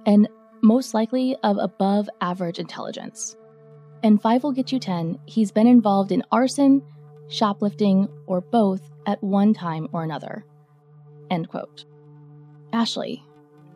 [0.05, 0.29] and
[0.63, 3.35] most likely of above average intelligence.
[4.03, 6.83] And 5 will get you 10, he's been involved in arson,
[7.29, 10.45] shoplifting, or both at one time or another.
[11.31, 11.87] End quote.
[12.75, 13.25] Ashley,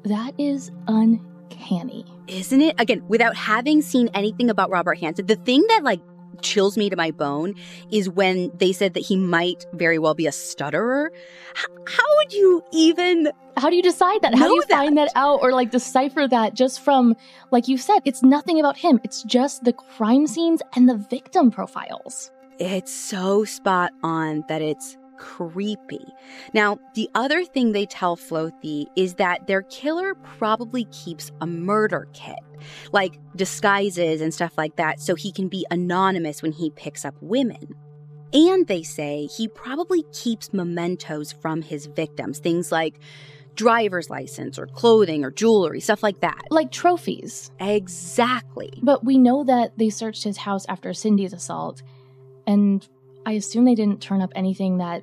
[0.03, 2.05] that is uncanny.
[2.29, 2.79] Isn't it?
[2.79, 6.03] Again, without having seen anything about Robert Hansen, the thing that like
[6.43, 7.55] chills me to my bone
[7.91, 11.11] is when they said that he might very well be a stutterer.
[11.59, 14.35] H- how would you even how do you decide that?
[14.35, 14.77] How do you that?
[14.77, 17.15] find that out or like decipher that just from
[17.51, 19.01] like you said, it's nothing about him.
[19.05, 22.31] It's just the crime scenes and the victim profiles.
[22.59, 26.05] It's so spot on that it's creepy.
[26.53, 32.09] Now, the other thing they tell Flothe is that their killer probably keeps a murder
[32.13, 32.39] kit,
[32.93, 37.15] like disguises and stuff like that, so he can be anonymous when he picks up
[37.21, 37.75] women.
[38.33, 42.99] And they say he probably keeps mementos from his victims, things like
[43.55, 46.43] driver's license or clothing or jewelry, stuff like that.
[46.51, 47.51] Like trophies.
[47.59, 48.79] Exactly.
[48.83, 51.83] But we know that they searched his house after Cindy's assault,
[52.47, 52.87] and
[53.27, 55.03] I assume they didn't turn up anything that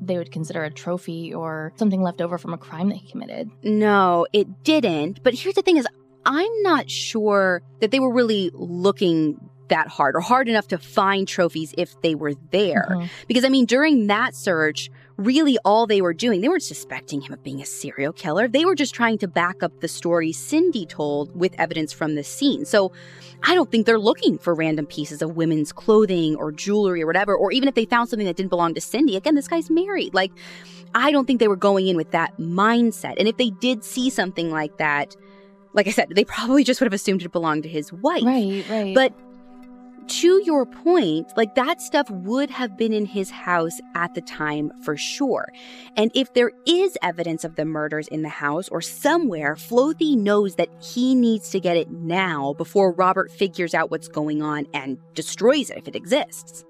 [0.00, 3.50] they would consider a trophy or something left over from a crime that he committed.
[3.64, 5.22] No, it didn't.
[5.24, 5.86] But here's the thing is
[6.24, 11.26] I'm not sure that they were really looking that hard or hard enough to find
[11.26, 12.86] trophies if they were there.
[12.90, 13.06] Mm-hmm.
[13.26, 17.32] Because I mean during that search, really all they were doing, they weren't suspecting him
[17.32, 18.46] of being a serial killer.
[18.48, 22.22] They were just trying to back up the story Cindy told with evidence from the
[22.22, 22.64] scene.
[22.64, 22.92] So
[23.42, 27.36] I don't think they're looking for random pieces of women's clothing or jewelry or whatever,
[27.36, 29.16] or even if they found something that didn't belong to Cindy.
[29.16, 30.14] Again, this guy's married.
[30.14, 30.32] Like,
[30.94, 33.14] I don't think they were going in with that mindset.
[33.18, 35.16] And if they did see something like that,
[35.74, 38.22] like I said, they probably just would have assumed it belonged to his wife.
[38.24, 38.94] Right, right.
[38.94, 39.12] But
[40.08, 44.70] to your point, like that stuff would have been in his house at the time
[44.82, 45.52] for sure.
[45.96, 50.56] And if there is evidence of the murders in the house or somewhere, Flothe knows
[50.56, 54.98] that he needs to get it now before Robert figures out what's going on and
[55.14, 56.64] destroys it if it exists.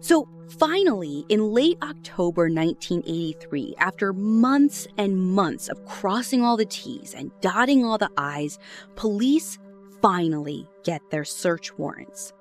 [0.00, 0.26] So
[0.58, 7.30] finally, in late October 1983, after months and months of crossing all the T's and
[7.40, 8.58] dotting all the I's,
[8.96, 9.58] police
[10.00, 12.32] finally get their search warrants.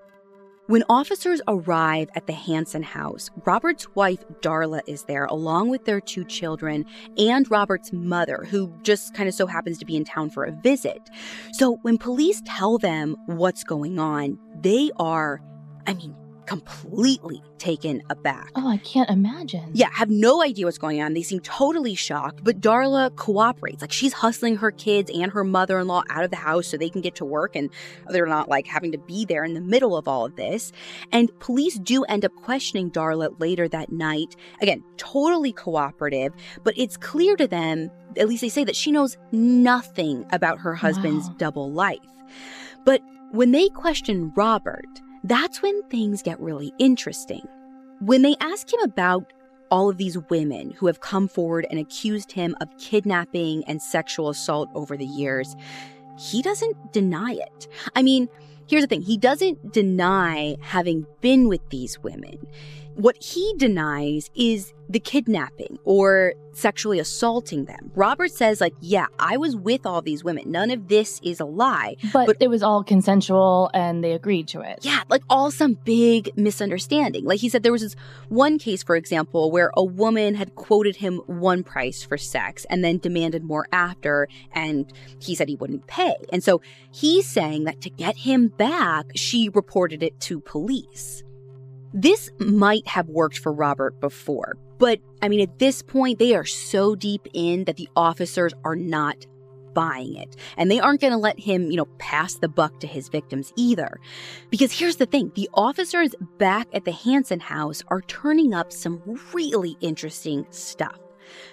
[0.70, 6.00] When officers arrive at the Hansen house, Robert's wife, Darla, is there along with their
[6.00, 6.86] two children
[7.18, 10.52] and Robert's mother, who just kind of so happens to be in town for a
[10.52, 11.10] visit.
[11.54, 15.42] So when police tell them what's going on, they are,
[15.88, 16.16] I mean,
[16.50, 18.50] completely taken aback.
[18.56, 19.70] Oh, I can't imagine.
[19.74, 21.14] Yeah, have no idea what's going on.
[21.14, 23.82] They seem totally shocked, but Darla cooperates.
[23.82, 27.02] Like she's hustling her kids and her mother-in-law out of the house so they can
[27.02, 27.70] get to work and
[28.08, 30.72] they're not like having to be there in the middle of all of this.
[31.12, 34.36] And police do end up questioning Darla later that night.
[34.60, 39.18] Again, totally cooperative, but it's clear to them, at least they say that she knows
[39.32, 41.36] nothing about her husband's wow.
[41.38, 42.00] double life.
[42.86, 43.02] But
[43.32, 44.88] when they question Robert,
[45.24, 47.48] that's when things get really interesting.
[48.00, 49.32] When they ask him about
[49.72, 54.30] all of these women who have come forward and accused him of kidnapping and sexual
[54.30, 55.56] assault over the years,
[56.18, 57.68] he doesn't deny it.
[57.96, 58.30] I mean,
[58.68, 62.38] here's the thing he doesn't deny having been with these women.
[63.00, 67.94] What he denies is the kidnapping or sexually assaulting them.
[67.96, 70.52] Robert says, like, yeah, I was with all these women.
[70.52, 71.96] None of this is a lie.
[72.12, 74.80] But, but, it was all consensual and they agreed to it.
[74.82, 77.24] Yeah, like all some big misunderstanding.
[77.24, 77.96] Like he said, there was this
[78.28, 82.84] one case, for example, where a woman had quoted him one price for sex and
[82.84, 86.16] then demanded more after, and he said he wouldn't pay.
[86.34, 86.60] And so
[86.92, 91.24] he's saying that to get him back, she reported it to police.
[91.94, 96.46] This might have worked for Robert before, but I mean, at this point, they are
[96.46, 99.26] so deep in that the officers are not
[99.74, 100.36] buying it.
[100.58, 103.54] And they aren't going to let him, you know, pass the buck to his victims
[103.56, 104.00] either.
[104.50, 109.02] Because here's the thing the officers back at the Hansen house are turning up some
[109.34, 111.00] really interesting stuff.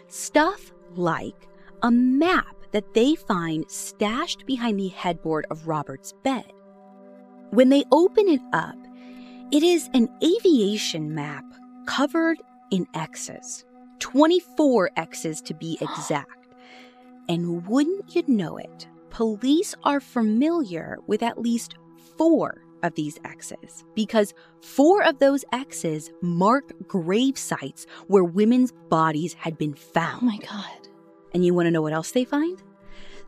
[0.09, 1.49] Stuff like
[1.83, 6.53] a map that they find stashed behind the headboard of Robert's bed.
[7.51, 8.77] When they open it up,
[9.53, 11.45] it is an aviation map
[11.87, 12.39] covered
[12.71, 13.65] in X's,
[14.01, 16.49] 24 X's to be exact.
[17.29, 21.75] And wouldn't you know it, police are familiar with at least
[22.17, 29.35] four of these X's because four of those X's marked grave sites where women's bodies
[29.35, 30.23] had been found.
[30.23, 30.89] Oh my God.
[31.35, 32.63] And you want to know what else they find?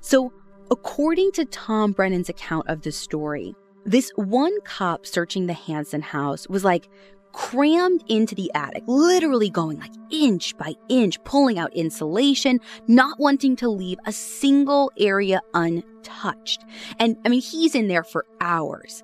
[0.00, 0.32] So,
[0.70, 3.54] according to Tom Brennan's account of the story,
[3.88, 6.88] this one cop searching the Hansen house was like
[7.32, 13.56] crammed into the attic, literally going like inch by inch, pulling out insulation, not wanting
[13.56, 16.64] to leave a single area untouched.
[16.98, 19.02] And I mean, he's in there for hours.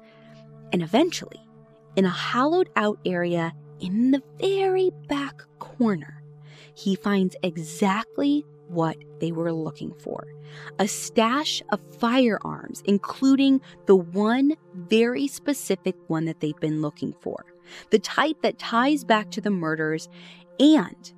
[0.70, 1.40] And eventually,
[1.96, 6.22] in a hollowed out area in the very back corner,
[6.74, 8.44] he finds exactly
[8.74, 10.26] what they were looking for
[10.78, 17.44] a stash of firearms, including the one very specific one that they've been looking for,
[17.90, 20.08] the type that ties back to the murders.
[20.60, 21.12] And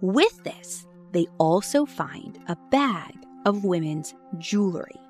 [0.00, 3.14] with this, they also find a bag
[3.46, 5.00] of women's jewelry.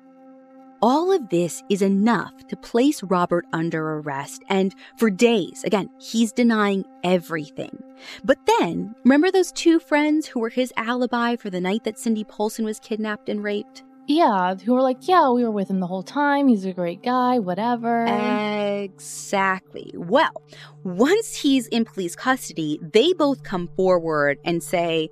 [0.83, 6.31] All of this is enough to place Robert under arrest, and for days, again, he's
[6.31, 7.83] denying everything.
[8.23, 12.23] But then, remember those two friends who were his alibi for the night that Cindy
[12.23, 13.83] Paulson was kidnapped and raped?
[14.07, 16.47] Yeah, who were like, yeah, we were with him the whole time.
[16.47, 18.05] He's a great guy, whatever.
[18.83, 19.93] Exactly.
[19.95, 20.41] Well,
[20.83, 25.09] once he's in police custody, they both come forward and say,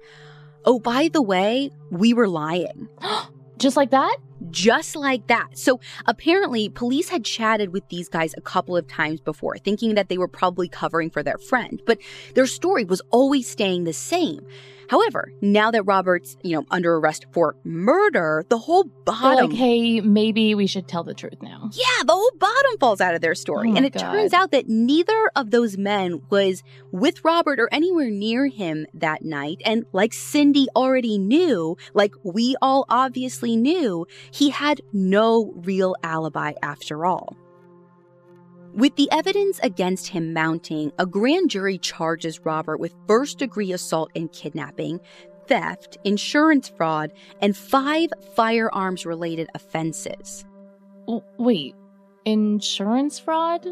[0.65, 2.89] oh, by the way, we were lying.
[3.59, 4.17] Just like that?
[4.51, 5.57] just like that.
[5.57, 10.09] So apparently, police had chatted with these guys a couple of times before, thinking that
[10.09, 11.99] they were probably covering for their friend, but
[12.35, 14.45] their story was always staying the same.
[14.89, 20.01] However, now that Robert's, you know, under arrest for murder, the whole bottom like, hey,
[20.01, 21.69] maybe we should tell the truth now.
[21.73, 23.69] Yeah, the whole bottom falls out of their story.
[23.71, 24.11] Oh and it God.
[24.11, 29.23] turns out that neither of those men was with Robert or anywhere near him that
[29.23, 29.61] night.
[29.63, 36.53] And like Cindy already knew, like we all obviously knew, he had no real alibi
[36.63, 37.37] after all.
[38.79, 44.09] With the evidence against him mounting, a grand jury charges Robert with first degree assault
[44.15, 45.01] and kidnapping,
[45.47, 47.11] theft, insurance fraud,
[47.41, 48.07] and five
[48.37, 50.45] firearms related offenses.
[51.37, 51.75] Wait,
[52.23, 53.67] insurance fraud?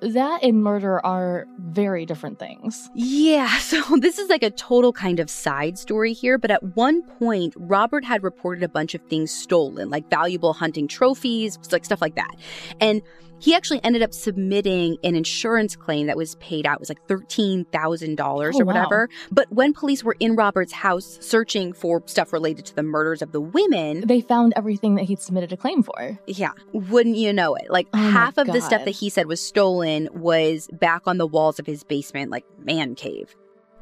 [0.00, 2.88] That and murder are very different things.
[2.94, 7.02] Yeah, so this is like a total kind of side story here, but at one
[7.02, 12.00] point, Robert had reported a bunch of things stolen, like valuable hunting trophies, like stuff
[12.00, 12.34] like that.
[12.80, 13.02] And
[13.42, 16.74] he actually ended up submitting an insurance claim that was paid out.
[16.76, 18.64] It was like $13,000 Oh, or wow.
[18.64, 19.08] whatever.
[19.30, 23.32] But when police were in Robert's house searching for stuff related to the murders of
[23.32, 26.18] the women, They found everything that he'd submitted a claim for.
[26.26, 27.68] yeah, wouldn't you know it?
[27.70, 31.26] Like Oh half of the stuff that he said was stolen was back on the
[31.26, 33.34] walls of his basement, like man cave.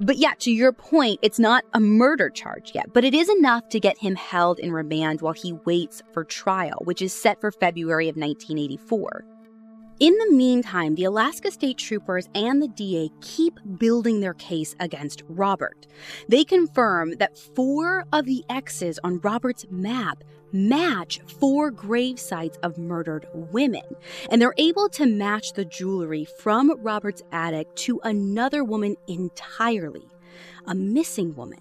[0.03, 3.69] But yeah, to your point, it's not a murder charge yet, but it is enough
[3.69, 7.51] to get him held in remand while he waits for trial, which is set for
[7.53, 9.27] February of 1984.
[10.01, 15.23] In the meantime, the Alaska State Troopers and the DA keep building their case against
[15.29, 15.87] Robert.
[16.27, 22.79] They confirm that four of the X's on Robert's map match four grave sites of
[22.79, 23.83] murdered women.
[24.31, 30.09] And they're able to match the jewelry from Robert's attic to another woman entirely,
[30.67, 31.61] a missing woman.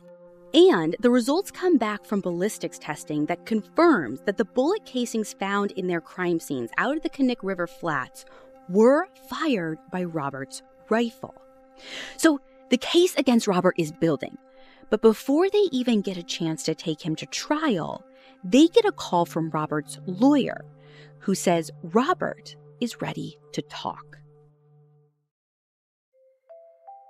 [0.54, 5.72] And the results come back from ballistics testing that confirms that the bullet casings found
[5.72, 8.26] in their crime scenes out at the Knik River flats
[8.68, 11.36] were fired by Robert's rifle.
[12.18, 12.40] So
[12.70, 14.38] the case against Robert is building.
[14.90, 18.04] But before they even get a chance to take him to trial,
[18.44, 20.66] they get a call from Robert's lawyer
[21.20, 24.18] who says Robert is ready to talk.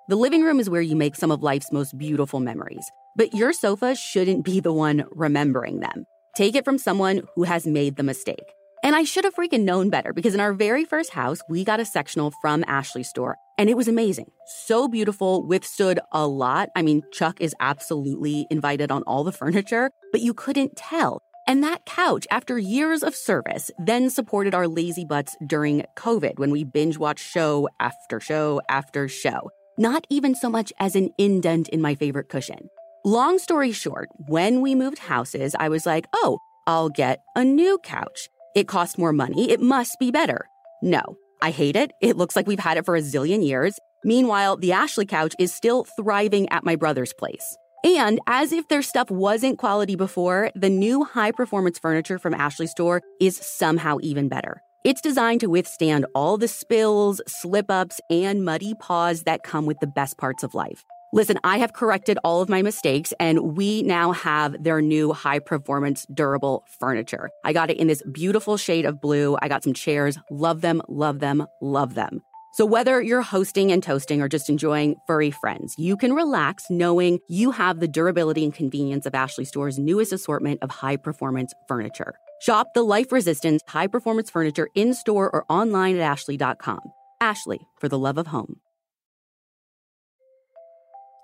[0.10, 3.54] The living room is where you make some of life's most beautiful memories, but your
[3.54, 6.06] sofa shouldn't be the one remembering them.
[6.36, 8.54] Take it from someone who has made the mistake.
[8.84, 11.82] And I should have freaking known better because in our very first house, we got
[11.82, 14.32] a sectional from Ashley's store and it was amazing.
[14.68, 16.70] So beautiful, withstood a lot.
[16.76, 21.22] I mean, Chuck is absolutely invited on all the furniture, but you couldn't tell.
[21.46, 26.52] And that couch, after years of service, then supported our lazy butts during COVID when
[26.52, 29.50] we binge watched show after show after show.
[29.78, 32.70] Not even so much as an indent in my favorite cushion.
[33.06, 36.38] Long story short, when we moved houses, I was like, oh,
[36.68, 38.28] I'll get a new couch.
[38.56, 39.50] It costs more money.
[39.50, 40.50] It must be better.
[40.84, 41.94] No, I hate it.
[42.02, 43.80] It looks like we've had it for a zillion years.
[44.04, 47.56] Meanwhile, the Ashley couch is still thriving at my brother's place.
[47.86, 52.68] And as if their stuff wasn't quality before, the new high performance furniture from Ashley
[52.68, 54.62] Store is somehow even better.
[54.84, 59.80] It's designed to withstand all the spills, slip ups, and muddy paws that come with
[59.80, 60.84] the best parts of life.
[61.12, 65.40] Listen, I have corrected all of my mistakes and we now have their new high
[65.40, 67.32] performance durable furniture.
[67.44, 69.36] I got it in this beautiful shade of blue.
[69.42, 70.20] I got some chairs.
[70.30, 72.22] Love them, love them, love them.
[72.54, 77.20] So whether you're hosting and toasting or just enjoying furry friends, you can relax knowing
[77.28, 82.14] you have the durability and convenience of Ashley Store's newest assortment of high performance furniture.
[82.40, 86.82] Shop the life resistant high performance furniture in store or online at ashley.com.
[87.20, 88.60] Ashley, for the love of home.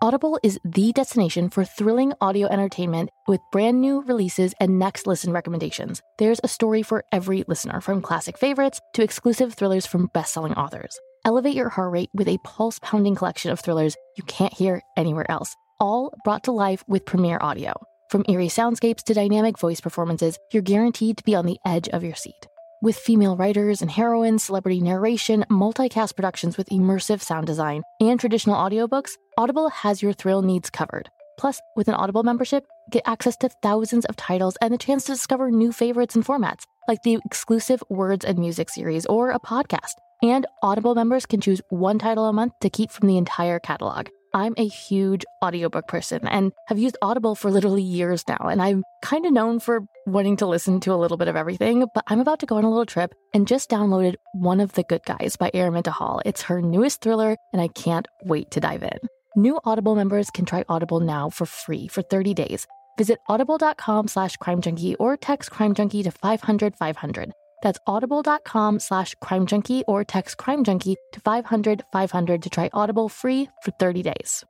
[0.05, 5.33] Audible is the destination for thrilling audio entertainment with brand new releases and next listen
[5.33, 5.99] recommendations.
[6.19, 10.95] There's a story for every listener, from classic favorites to exclusive thrillers from best-selling authors.
[11.25, 15.55] Elevate your heart rate with a pulse-pounding collection of thrillers you can't hear anywhere else,
[15.79, 17.73] all brought to life with Premiere Audio.
[18.11, 22.03] From eerie soundscapes to dynamic voice performances, you're guaranteed to be on the edge of
[22.03, 22.45] your seat.
[22.85, 28.57] With female writers and heroines, celebrity narration, multicast productions with immersive sound design, and traditional
[28.57, 31.09] audiobooks, Audible has your thrill needs covered.
[31.39, 35.13] Plus, with an Audible membership, get access to thousands of titles and the chance to
[35.13, 39.95] discover new favorites and formats, like the exclusive Words and Music series or a podcast.
[40.21, 44.09] And Audible members can choose one title a month to keep from the entire catalog.
[44.35, 48.83] I'm a huge audiobook person and have used Audible for literally years now, and I'm
[49.01, 52.19] kind of known for wanting to listen to a little bit of everything, but I'm
[52.19, 55.37] about to go on a little trip and just downloaded One of the Good Guys
[55.37, 56.21] by Araminta Hall.
[56.25, 58.99] It's her newest thriller, and I can't wait to dive in.
[59.37, 62.67] New Audible members can try Audible now for free for 30 days.
[62.97, 67.31] Visit audible.com slash crimejunkie or text crimejunkie to 500 500.
[67.65, 73.09] That's audible.com slash crime junkie or text crime junkie to 500 500 to try Audible
[73.09, 74.43] free for 30 days.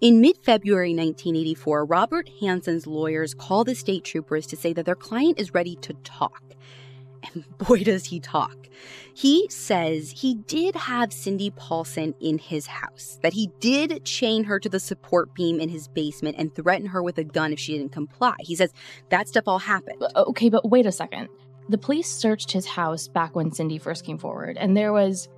[0.00, 4.94] In mid February 1984, Robert Hansen's lawyers call the state troopers to say that their
[4.94, 6.40] client is ready to talk.
[7.22, 8.68] And boy, does he talk.
[9.14, 14.58] He says he did have Cindy Paulson in his house, that he did chain her
[14.58, 17.76] to the support beam in his basement and threaten her with a gun if she
[17.76, 18.34] didn't comply.
[18.40, 18.72] He says
[19.10, 20.02] that stuff all happened.
[20.02, 21.28] Uh, okay, but wait a second.
[21.68, 25.28] The police searched his house back when Cindy first came forward, and there was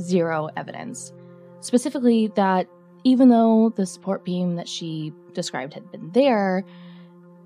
[0.00, 1.12] zero evidence.
[1.60, 2.68] Specifically, that
[3.04, 6.64] even though the support beam that she described had been there,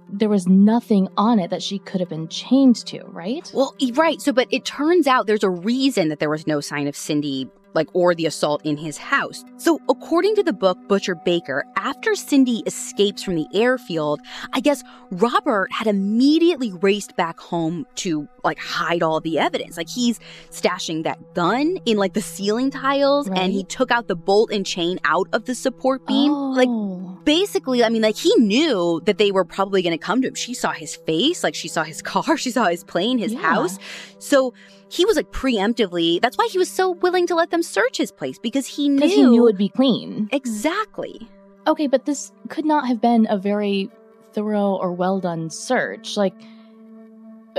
[0.09, 3.51] there was nothing on it that she could have been chained to, right?
[3.55, 4.21] Well, right.
[4.21, 7.49] So, but it turns out there's a reason that there was no sign of Cindy
[7.77, 9.45] like or the assault in his house.
[9.59, 14.21] So, according to the book Butcher Baker, after Cindy escapes from the airfield,
[14.53, 19.77] I guess Robert had immediately raced back home to like hide all the evidence.
[19.77, 20.19] Like he's
[20.51, 23.39] stashing that gun in like the ceiling tiles Right.
[23.41, 26.33] and he took out the bolt and chain out of the support beam.
[26.33, 26.51] Oh.
[26.57, 30.29] Like basically, I mean, like he knew that they were probably going to come to
[30.29, 30.35] him.
[30.35, 33.41] She saw his face, like she saw his car, she saw his plane, his Yeah.
[33.41, 33.79] house.
[34.19, 34.55] So
[34.89, 36.21] he was like preemptively.
[36.21, 38.97] That's why he was so willing to let them search his place because he knew.
[39.01, 40.29] Because he knew it would be clean.
[40.33, 41.29] exactly.
[41.67, 43.91] Okay, but this could not have been a very
[44.33, 46.17] thorough or well done search.
[46.17, 46.35] Like,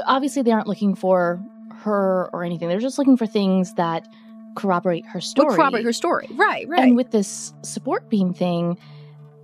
[0.05, 1.41] obviously, they aren't looking for
[1.83, 2.67] her or anything.
[2.69, 4.07] They're just looking for things that
[4.55, 5.47] corroborate her story.
[5.49, 6.27] Would corroborate her story.
[6.33, 6.67] Right.
[6.67, 6.81] Right.
[6.81, 8.77] And with this support beam thing,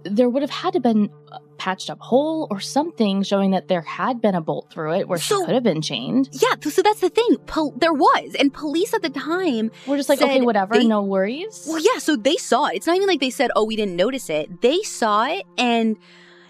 [0.04, 3.82] there would have had to been a patched up hole or something showing that there
[3.84, 6.28] had been a bolt through it where So- she could have been chained.
[6.34, 6.56] yeah.
[6.62, 7.38] So that's the thing.
[7.45, 10.86] Pol- there was, and police at the time We're just like, said okay, whatever, they-
[10.86, 11.66] no worries.
[11.70, 12.76] Well, yeah, so they saw it.
[12.78, 14.62] It's not even like they said, oh, we didn't notice it.
[14.62, 15.95] They saw it, and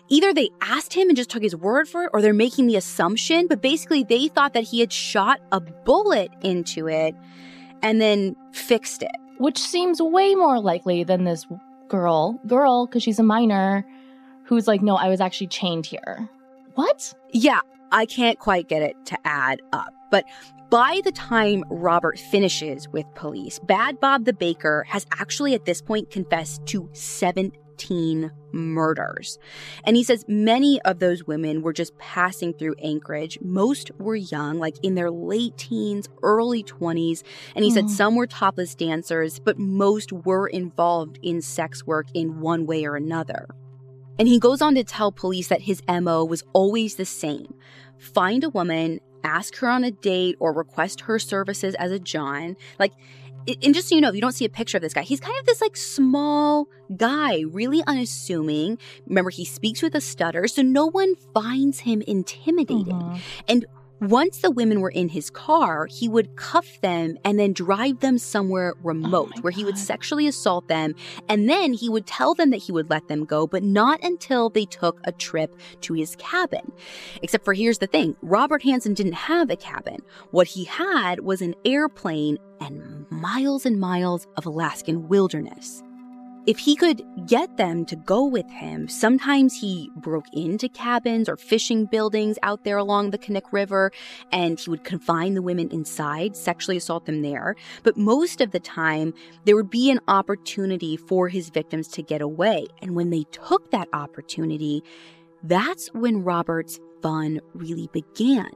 [0.10, 2.76] either they asked him and just took his word for it, or they're making the
[2.76, 7.16] assumption, but basically they thought that he had shot a bullet into it
[7.82, 9.12] and then fixed it.
[9.38, 11.45] Which seems way more likely than this
[11.88, 13.86] girl, girl, because she's a minor,
[14.45, 16.30] who's like, no, I was actually chained here.
[16.76, 17.14] What?
[17.32, 19.93] Yeah, I can't quite get it to add up.
[20.12, 20.26] But
[20.70, 25.82] by the time Robert finishes with police, Bad Bob the Baker has actually at this
[25.82, 26.89] point confessed to
[27.84, 29.39] 17 murders.
[29.84, 33.39] And he says many of those women were just passing through Anchorage.
[33.41, 37.23] Most were young, like in their late teens, early 20s.
[37.55, 37.89] And he said mm.
[37.89, 42.95] some were topless dancers, but most were involved in sex work in one way or
[42.95, 43.47] another.
[44.19, 47.55] And he goes on to tell police that his MO was always the same
[47.97, 52.57] find a woman, ask her on a date, or request her services as a John.
[52.77, 52.91] Like,
[53.61, 55.19] and just so you know, if you don't see a picture of this guy, he's
[55.19, 58.77] kind of this like small guy, really unassuming.
[59.07, 62.85] Remember, he speaks with a stutter, so no one finds him intimidating.
[62.85, 63.19] Mhm.
[63.47, 63.65] And
[64.01, 68.17] once the women were in his car, he would cuff them and then drive them
[68.17, 70.93] somewhere oh remote my where he would sexually assault them.
[71.29, 74.49] And then he would tell them that he would let them go, but not until
[74.49, 76.71] they took a trip to his cabin.
[77.21, 80.01] Except for here's the thing Robert Hansen didn't have a cabin.
[80.31, 85.83] What he had was an airplane and miles and miles of Alaskan wilderness.
[86.45, 91.37] If he could get them to go with him, sometimes he broke into cabins or
[91.37, 93.91] fishing buildings out there along the Knik River
[94.29, 97.55] and he would confine the women inside, sexually assault them there.
[97.83, 99.13] But most of the time,
[99.45, 102.67] there would be an opportunity for his victims to get away.
[102.81, 104.83] And when they took that opportunity,
[105.43, 108.49] that's when Robert's fun really began.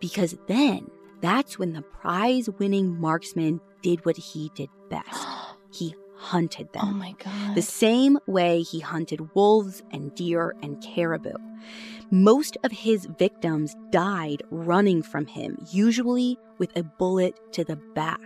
[0.00, 5.26] Because then, that's when the prize winning marksman did what he did best
[5.70, 7.54] he hunted them Oh my God.
[7.54, 11.34] the same way he hunted wolves and deer and caribou.
[12.10, 18.20] Most of his victims died running from him, usually with a bullet to the back.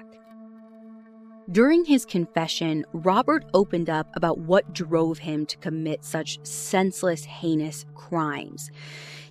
[1.52, 7.86] During his confession, Robert opened up about what drove him to commit such senseless, heinous
[7.96, 8.70] crimes.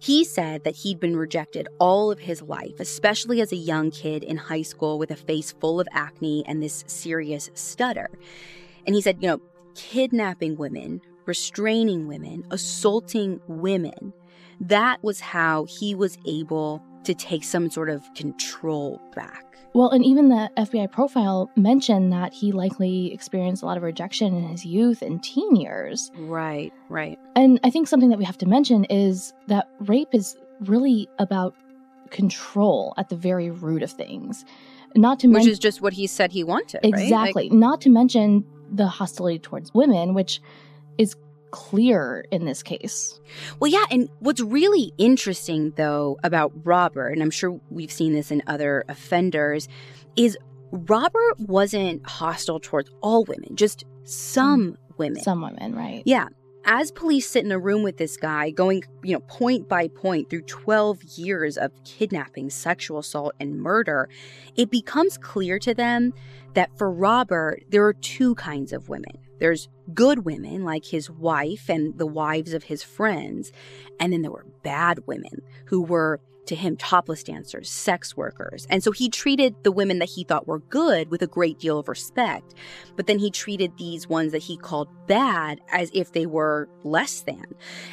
[0.02, 4.26] He said that he'd been rejected all of his life, especially as a young kid
[4.26, 8.10] in high school with a face full of acne and this serious stutter.
[8.86, 9.42] And he said, you know,
[9.76, 14.12] kidnapping women, restraining women, assaulting women.
[14.60, 19.49] That was how he was able to take some sort of control back.
[19.74, 24.36] Well, and even the FBI profile mentioned that he likely experienced a lot of rejection
[24.36, 26.12] in his youth and teen years.
[26.18, 27.20] Right, right.
[27.36, 31.56] And I think something that we have to mention is that rape is really about
[32.10, 34.44] control at the very root of things.
[34.96, 36.94] Not to Which mention is just what he said he wanted, right?
[36.94, 40.42] Like- exactly, not to mention the hostility towards women, which
[40.98, 41.16] is
[41.52, 43.20] clear in this case.
[43.60, 48.32] Well, yeah, and what's really interesting though about Robert, and I'm sure we've seen this
[48.32, 49.68] in other offenders,
[50.16, 50.38] is
[50.72, 54.78] Robert wasn't hostile towards all women, just some mm.
[54.98, 55.22] women.
[55.22, 56.04] Some women, right?
[56.06, 56.28] Yeah.
[56.66, 60.30] As police sit in a room with this guy, going, you know, point by point
[60.30, 64.10] through 12 years of kidnapping, sexual assault, and murder,
[64.56, 66.14] it becomes clear to them
[66.54, 69.18] that for Robert, there are two kinds of women.
[69.40, 73.52] There's good women, like his wife and the wives of his friends,
[74.00, 78.66] and then there were bad women who were to him topless dancers, sex workers.
[78.72, 81.78] And so he treated the women that he thought were good with a great deal
[81.78, 82.56] of respect.
[82.96, 87.22] But then he treated these ones that he called bad as if they were less
[87.22, 87.46] than.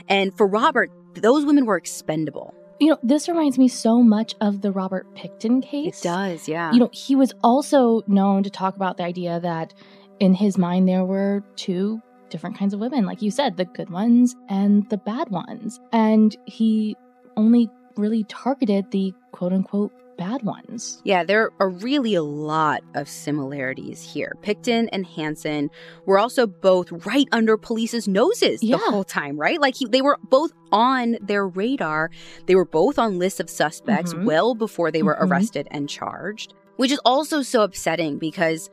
[0.08, 2.54] And for Robert, those women were expendable.
[2.80, 6.00] You know, this reminds me so much of the Robert Pickton case.
[6.00, 6.72] It does, yeah.
[6.72, 9.74] You know, he was also known to talk about the idea that
[10.20, 12.00] in his mind there were two
[12.30, 15.78] different kinds of women, like you said, the good ones and the bad ones.
[15.92, 16.96] And he
[17.36, 21.00] only really targeted the quote unquote bad ones.
[21.04, 24.32] Yeah, there are really a lot of similarities here.
[24.42, 25.70] Pickton and Hansen
[26.06, 28.78] were also both right under police's noses Yeah.
[28.78, 29.60] the whole time, right?
[29.60, 32.10] Like he, they were both on their radar.
[32.46, 34.24] They were both on lists of suspects Mhm.
[34.24, 35.30] well before they were Mhm.
[35.30, 38.70] arrested and charged, which is also so upsetting because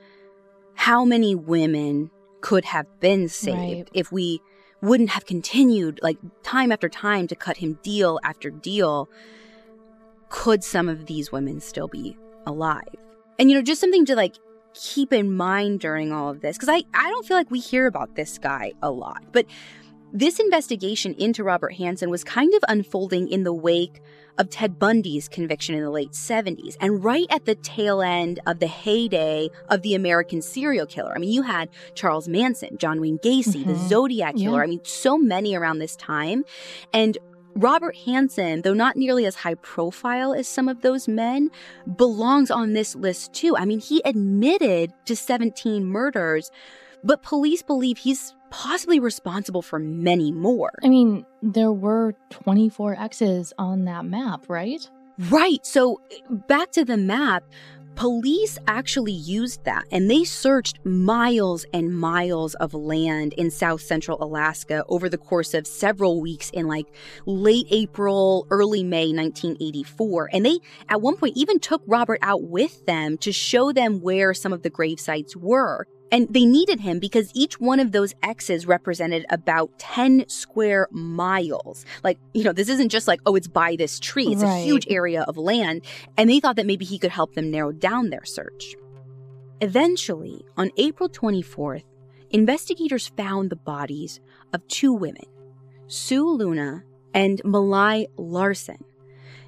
[0.76, 2.10] how many women
[2.42, 3.90] could have been saved Right.
[3.94, 4.42] if we
[4.82, 9.10] wouldn't have continued like time after time to cut him deal after deal
[10.30, 12.84] could some of these women still be alive?
[13.40, 14.36] And you know, just something to like
[14.74, 17.86] keep in mind during all of this, because I, I don't feel like we hear
[17.86, 19.24] about this guy a lot.
[19.32, 19.46] But
[20.16, 24.00] This investigation into Robert Hansen was kind of unfolding in the wake
[24.38, 28.60] of Ted Bundy's conviction in the late 70s and right at the tail end of
[28.60, 31.14] the heyday of the American serial killer.
[31.16, 33.70] I mean, you had Charles Manson, John Wayne Gacy, mm-hmm.
[33.70, 34.60] the Zodiac killer.
[34.60, 34.64] Yeah.
[34.64, 36.44] I mean, so many around this time.
[36.94, 37.18] And
[37.56, 41.52] Robert Hansen, though not nearly as high profile as some of those men,
[41.96, 43.56] belongs on this list too.
[43.56, 46.50] I mean, he admitted to 17 murders,
[47.04, 50.72] but police believe he's possibly responsible for many more.
[50.84, 54.88] I mean, there were 24 X's on that map, right?
[55.30, 55.66] Right.
[55.66, 56.02] So
[56.48, 57.44] back to the map,
[57.96, 64.22] Police actually used that and they searched miles and miles of land in south central
[64.22, 66.88] Alaska over the course of several weeks in like
[67.28, 70.30] late April, early May 1984.
[70.34, 74.34] And they, at one point, even took Robert out with them to show them where
[74.34, 75.88] some of the grave sites were.
[76.14, 81.86] And they needed him because each one of those X's represented about 10 square miles.
[82.04, 84.28] Like, you know, this isn't just like, oh, it's by this tree.
[84.28, 84.60] It's right.
[84.60, 85.82] a huge area of land.
[86.16, 88.76] And they thought that maybe he could help them narrow down their search.
[89.60, 91.86] Eventually, on April 24th,
[92.30, 94.20] investigators found the bodies
[94.54, 95.26] of two women,
[95.88, 96.84] Sue Luna
[97.16, 98.84] and Malai Larsen,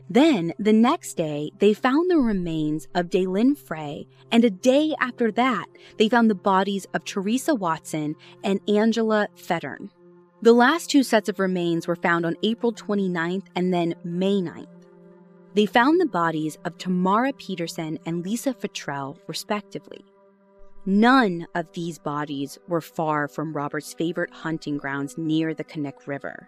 [0.09, 5.31] then, the next day, they found the remains of DeLynn Frey, and a day after
[5.31, 5.65] that,
[5.97, 9.89] they found the bodies of Teresa Watson and Angela Feddern.
[10.43, 14.67] The last two sets of remains were found on April 29th and then May 9th.
[15.55, 20.05] They found the bodies of Tamara Pederson and Lisa Futrell, respectively.
[20.85, 26.47] None of these bodies were far from Robert's favorite hunting grounds near the Knik River.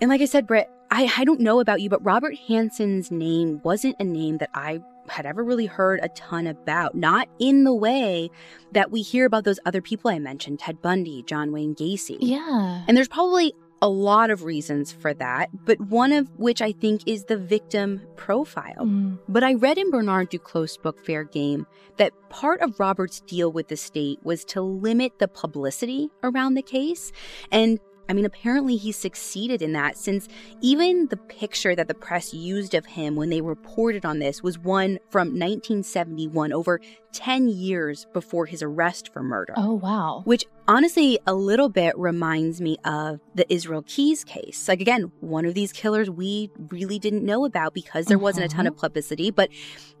[0.00, 3.60] And like I said, Britt, I, I don't know about you, but Robert Hansen's name
[3.64, 6.94] wasn't a name that I had ever really heard a ton about.
[6.94, 8.30] Not in the way
[8.72, 12.18] that we hear about those other people I mentioned Ted Bundy, John Wayne Gacy.
[12.20, 12.82] Yeah.
[12.86, 17.02] And there's probably a lot of reasons for that, but one of which I think
[17.06, 18.86] is the victim profile.
[18.86, 19.18] Mm.
[19.28, 21.66] But I read in Bernard Duclos' book Fair Game
[21.98, 26.62] that part of Robert's deal with the state was to limit the publicity around the
[26.62, 27.12] case.
[27.52, 27.78] And
[28.08, 30.28] I mean, apparently he succeeded in that since
[30.60, 34.58] even the picture that the press used of him when they reported on this was
[34.58, 36.80] one from 1971, over
[37.12, 39.54] 10 years before his arrest for murder.
[39.56, 40.22] Oh, wow.
[40.24, 44.68] Which honestly a little bit reminds me of the Israel Keyes case.
[44.68, 48.24] Like, again, one of these killers we really didn't know about because there uh-huh.
[48.24, 48.80] wasn't a ton of mm-hmm.
[48.80, 49.48] publicity, but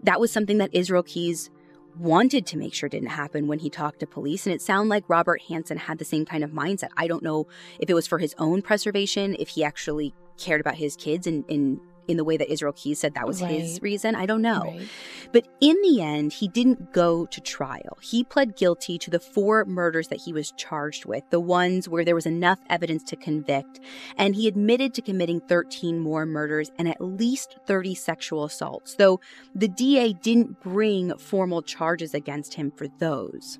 [0.02, 1.50] that was something that Israel Keyes
[1.98, 4.46] wanted to make sure didn't happen when he talked to police.
[4.46, 6.90] And it sounded like Robert Hansen had the same kind of mindset.
[6.96, 7.46] I don't know
[7.78, 11.44] if it was for his own preservation, if he actually cared about his kids and,
[11.48, 13.50] and in the way that Israel Keyes said that was right.
[13.50, 14.14] his reason.
[14.14, 14.62] I don't know.
[14.64, 14.88] Right.
[15.32, 17.98] But in the end, he didn't go to trial.
[18.00, 22.04] He pled guilty to the four murders that he was charged with, the ones where
[22.04, 23.80] there was enough evidence to convict.
[24.16, 29.20] And he admitted to committing 13 more murders and at least 30 sexual assaults, though
[29.54, 33.58] the DA didn't bring formal charges against him for those.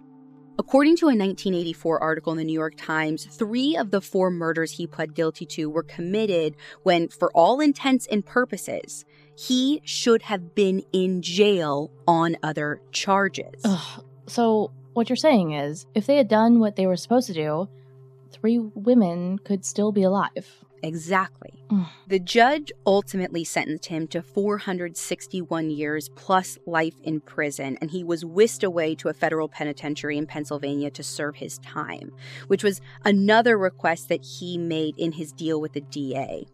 [0.58, 4.72] According to a 1984 article in the New York Times, three of the four murders
[4.72, 9.04] he pled guilty to were committed when, for all intents and purposes,
[9.36, 13.60] he should have been in jail on other charges.
[13.64, 14.04] Ugh.
[14.26, 17.68] So, what you're saying is, if they had done what they were supposed to do,
[18.32, 20.64] three women could still be alive.
[20.82, 21.52] Exactly.
[21.70, 21.88] Mm.
[22.06, 28.24] the judge ultimately sentenced him to 461 years plus life in prison, and he was
[28.24, 32.12] whisked away to a federal penitentiary in Pennsylvania to serve his time,
[32.46, 36.46] which was another request that he made in his deal with the DA.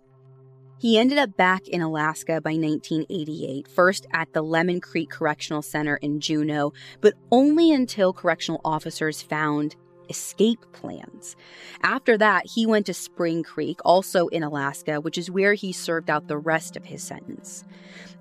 [0.83, 5.97] He ended up back in Alaska by 1988, first at the Lemon Creek Correctional Center
[5.99, 9.77] in Juneau, but only until correctional officers found
[10.09, 11.37] escape plans.
[11.83, 16.11] After that, he went to Spring Creek, also in Alaska, which is where he served
[16.11, 17.65] out the rest of his sentence.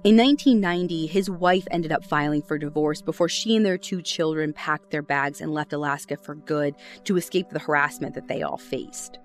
[0.03, 4.53] In 1990, his wife ended up filing for divorce before she and their two children
[4.53, 8.57] packed their bags and left Alaska for good to escape the harassment that they all
[8.57, 9.19] faced.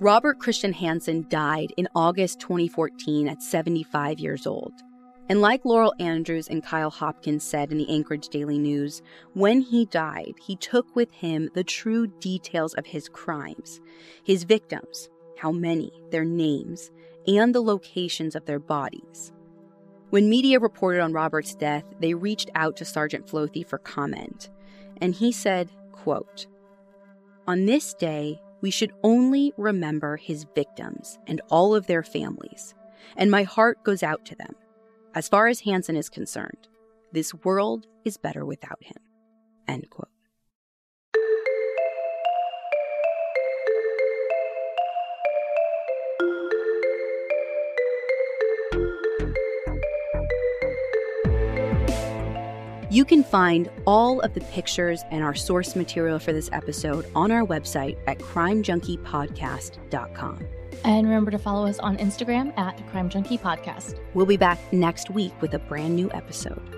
[0.00, 4.72] Robert Christian Hansen died in August 2014 at 75 years old.
[5.28, 9.02] And like Laurel Andrews and Kyle Hopkins said in the Anchorage Daily News,
[9.34, 13.80] when he died, he took with him the true details of his crimes,
[14.24, 16.90] his victims, how many, their names,
[17.26, 19.32] and the locations of their bodies.
[20.08, 24.48] When media reported on Robert's death, they reached out to Sergeant Flothe for comment,
[25.02, 26.46] and he said, quote,
[27.46, 32.74] On this day, we should only remember his victims and all of their families,
[33.18, 34.54] and my heart goes out to them.
[35.18, 36.68] As far as Hansen is concerned,
[37.10, 38.98] this world is better without him.
[39.66, 40.06] End quote.
[52.88, 57.32] You can find all of the pictures and our source material for this episode on
[57.32, 60.57] our website at crimejunkiepodcast.com.
[60.84, 63.98] And remember to follow us on Instagram at the Crime Junkie Podcast.
[64.14, 66.77] We'll be back next week with a brand new episode.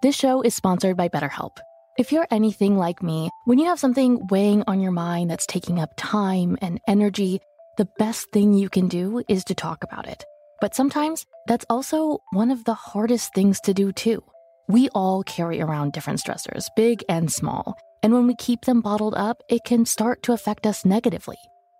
[0.00, 1.56] This show is sponsored by BetterHelp.
[1.98, 5.80] If you're anything like me, when you have something weighing on your mind that's taking
[5.80, 7.40] up time and energy,
[7.78, 10.22] the best thing you can do is to talk about it.
[10.60, 14.22] But sometimes that's also one of the hardest things to do, too.
[14.68, 17.76] We all carry around different stressors, big and small.
[18.00, 21.38] And when we keep them bottled up, it can start to affect us negatively.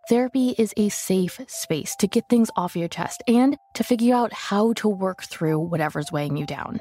[0.09, 4.33] Therapy is a safe space to get things off your chest and to figure out
[4.33, 6.81] how to work through whatever's weighing you down.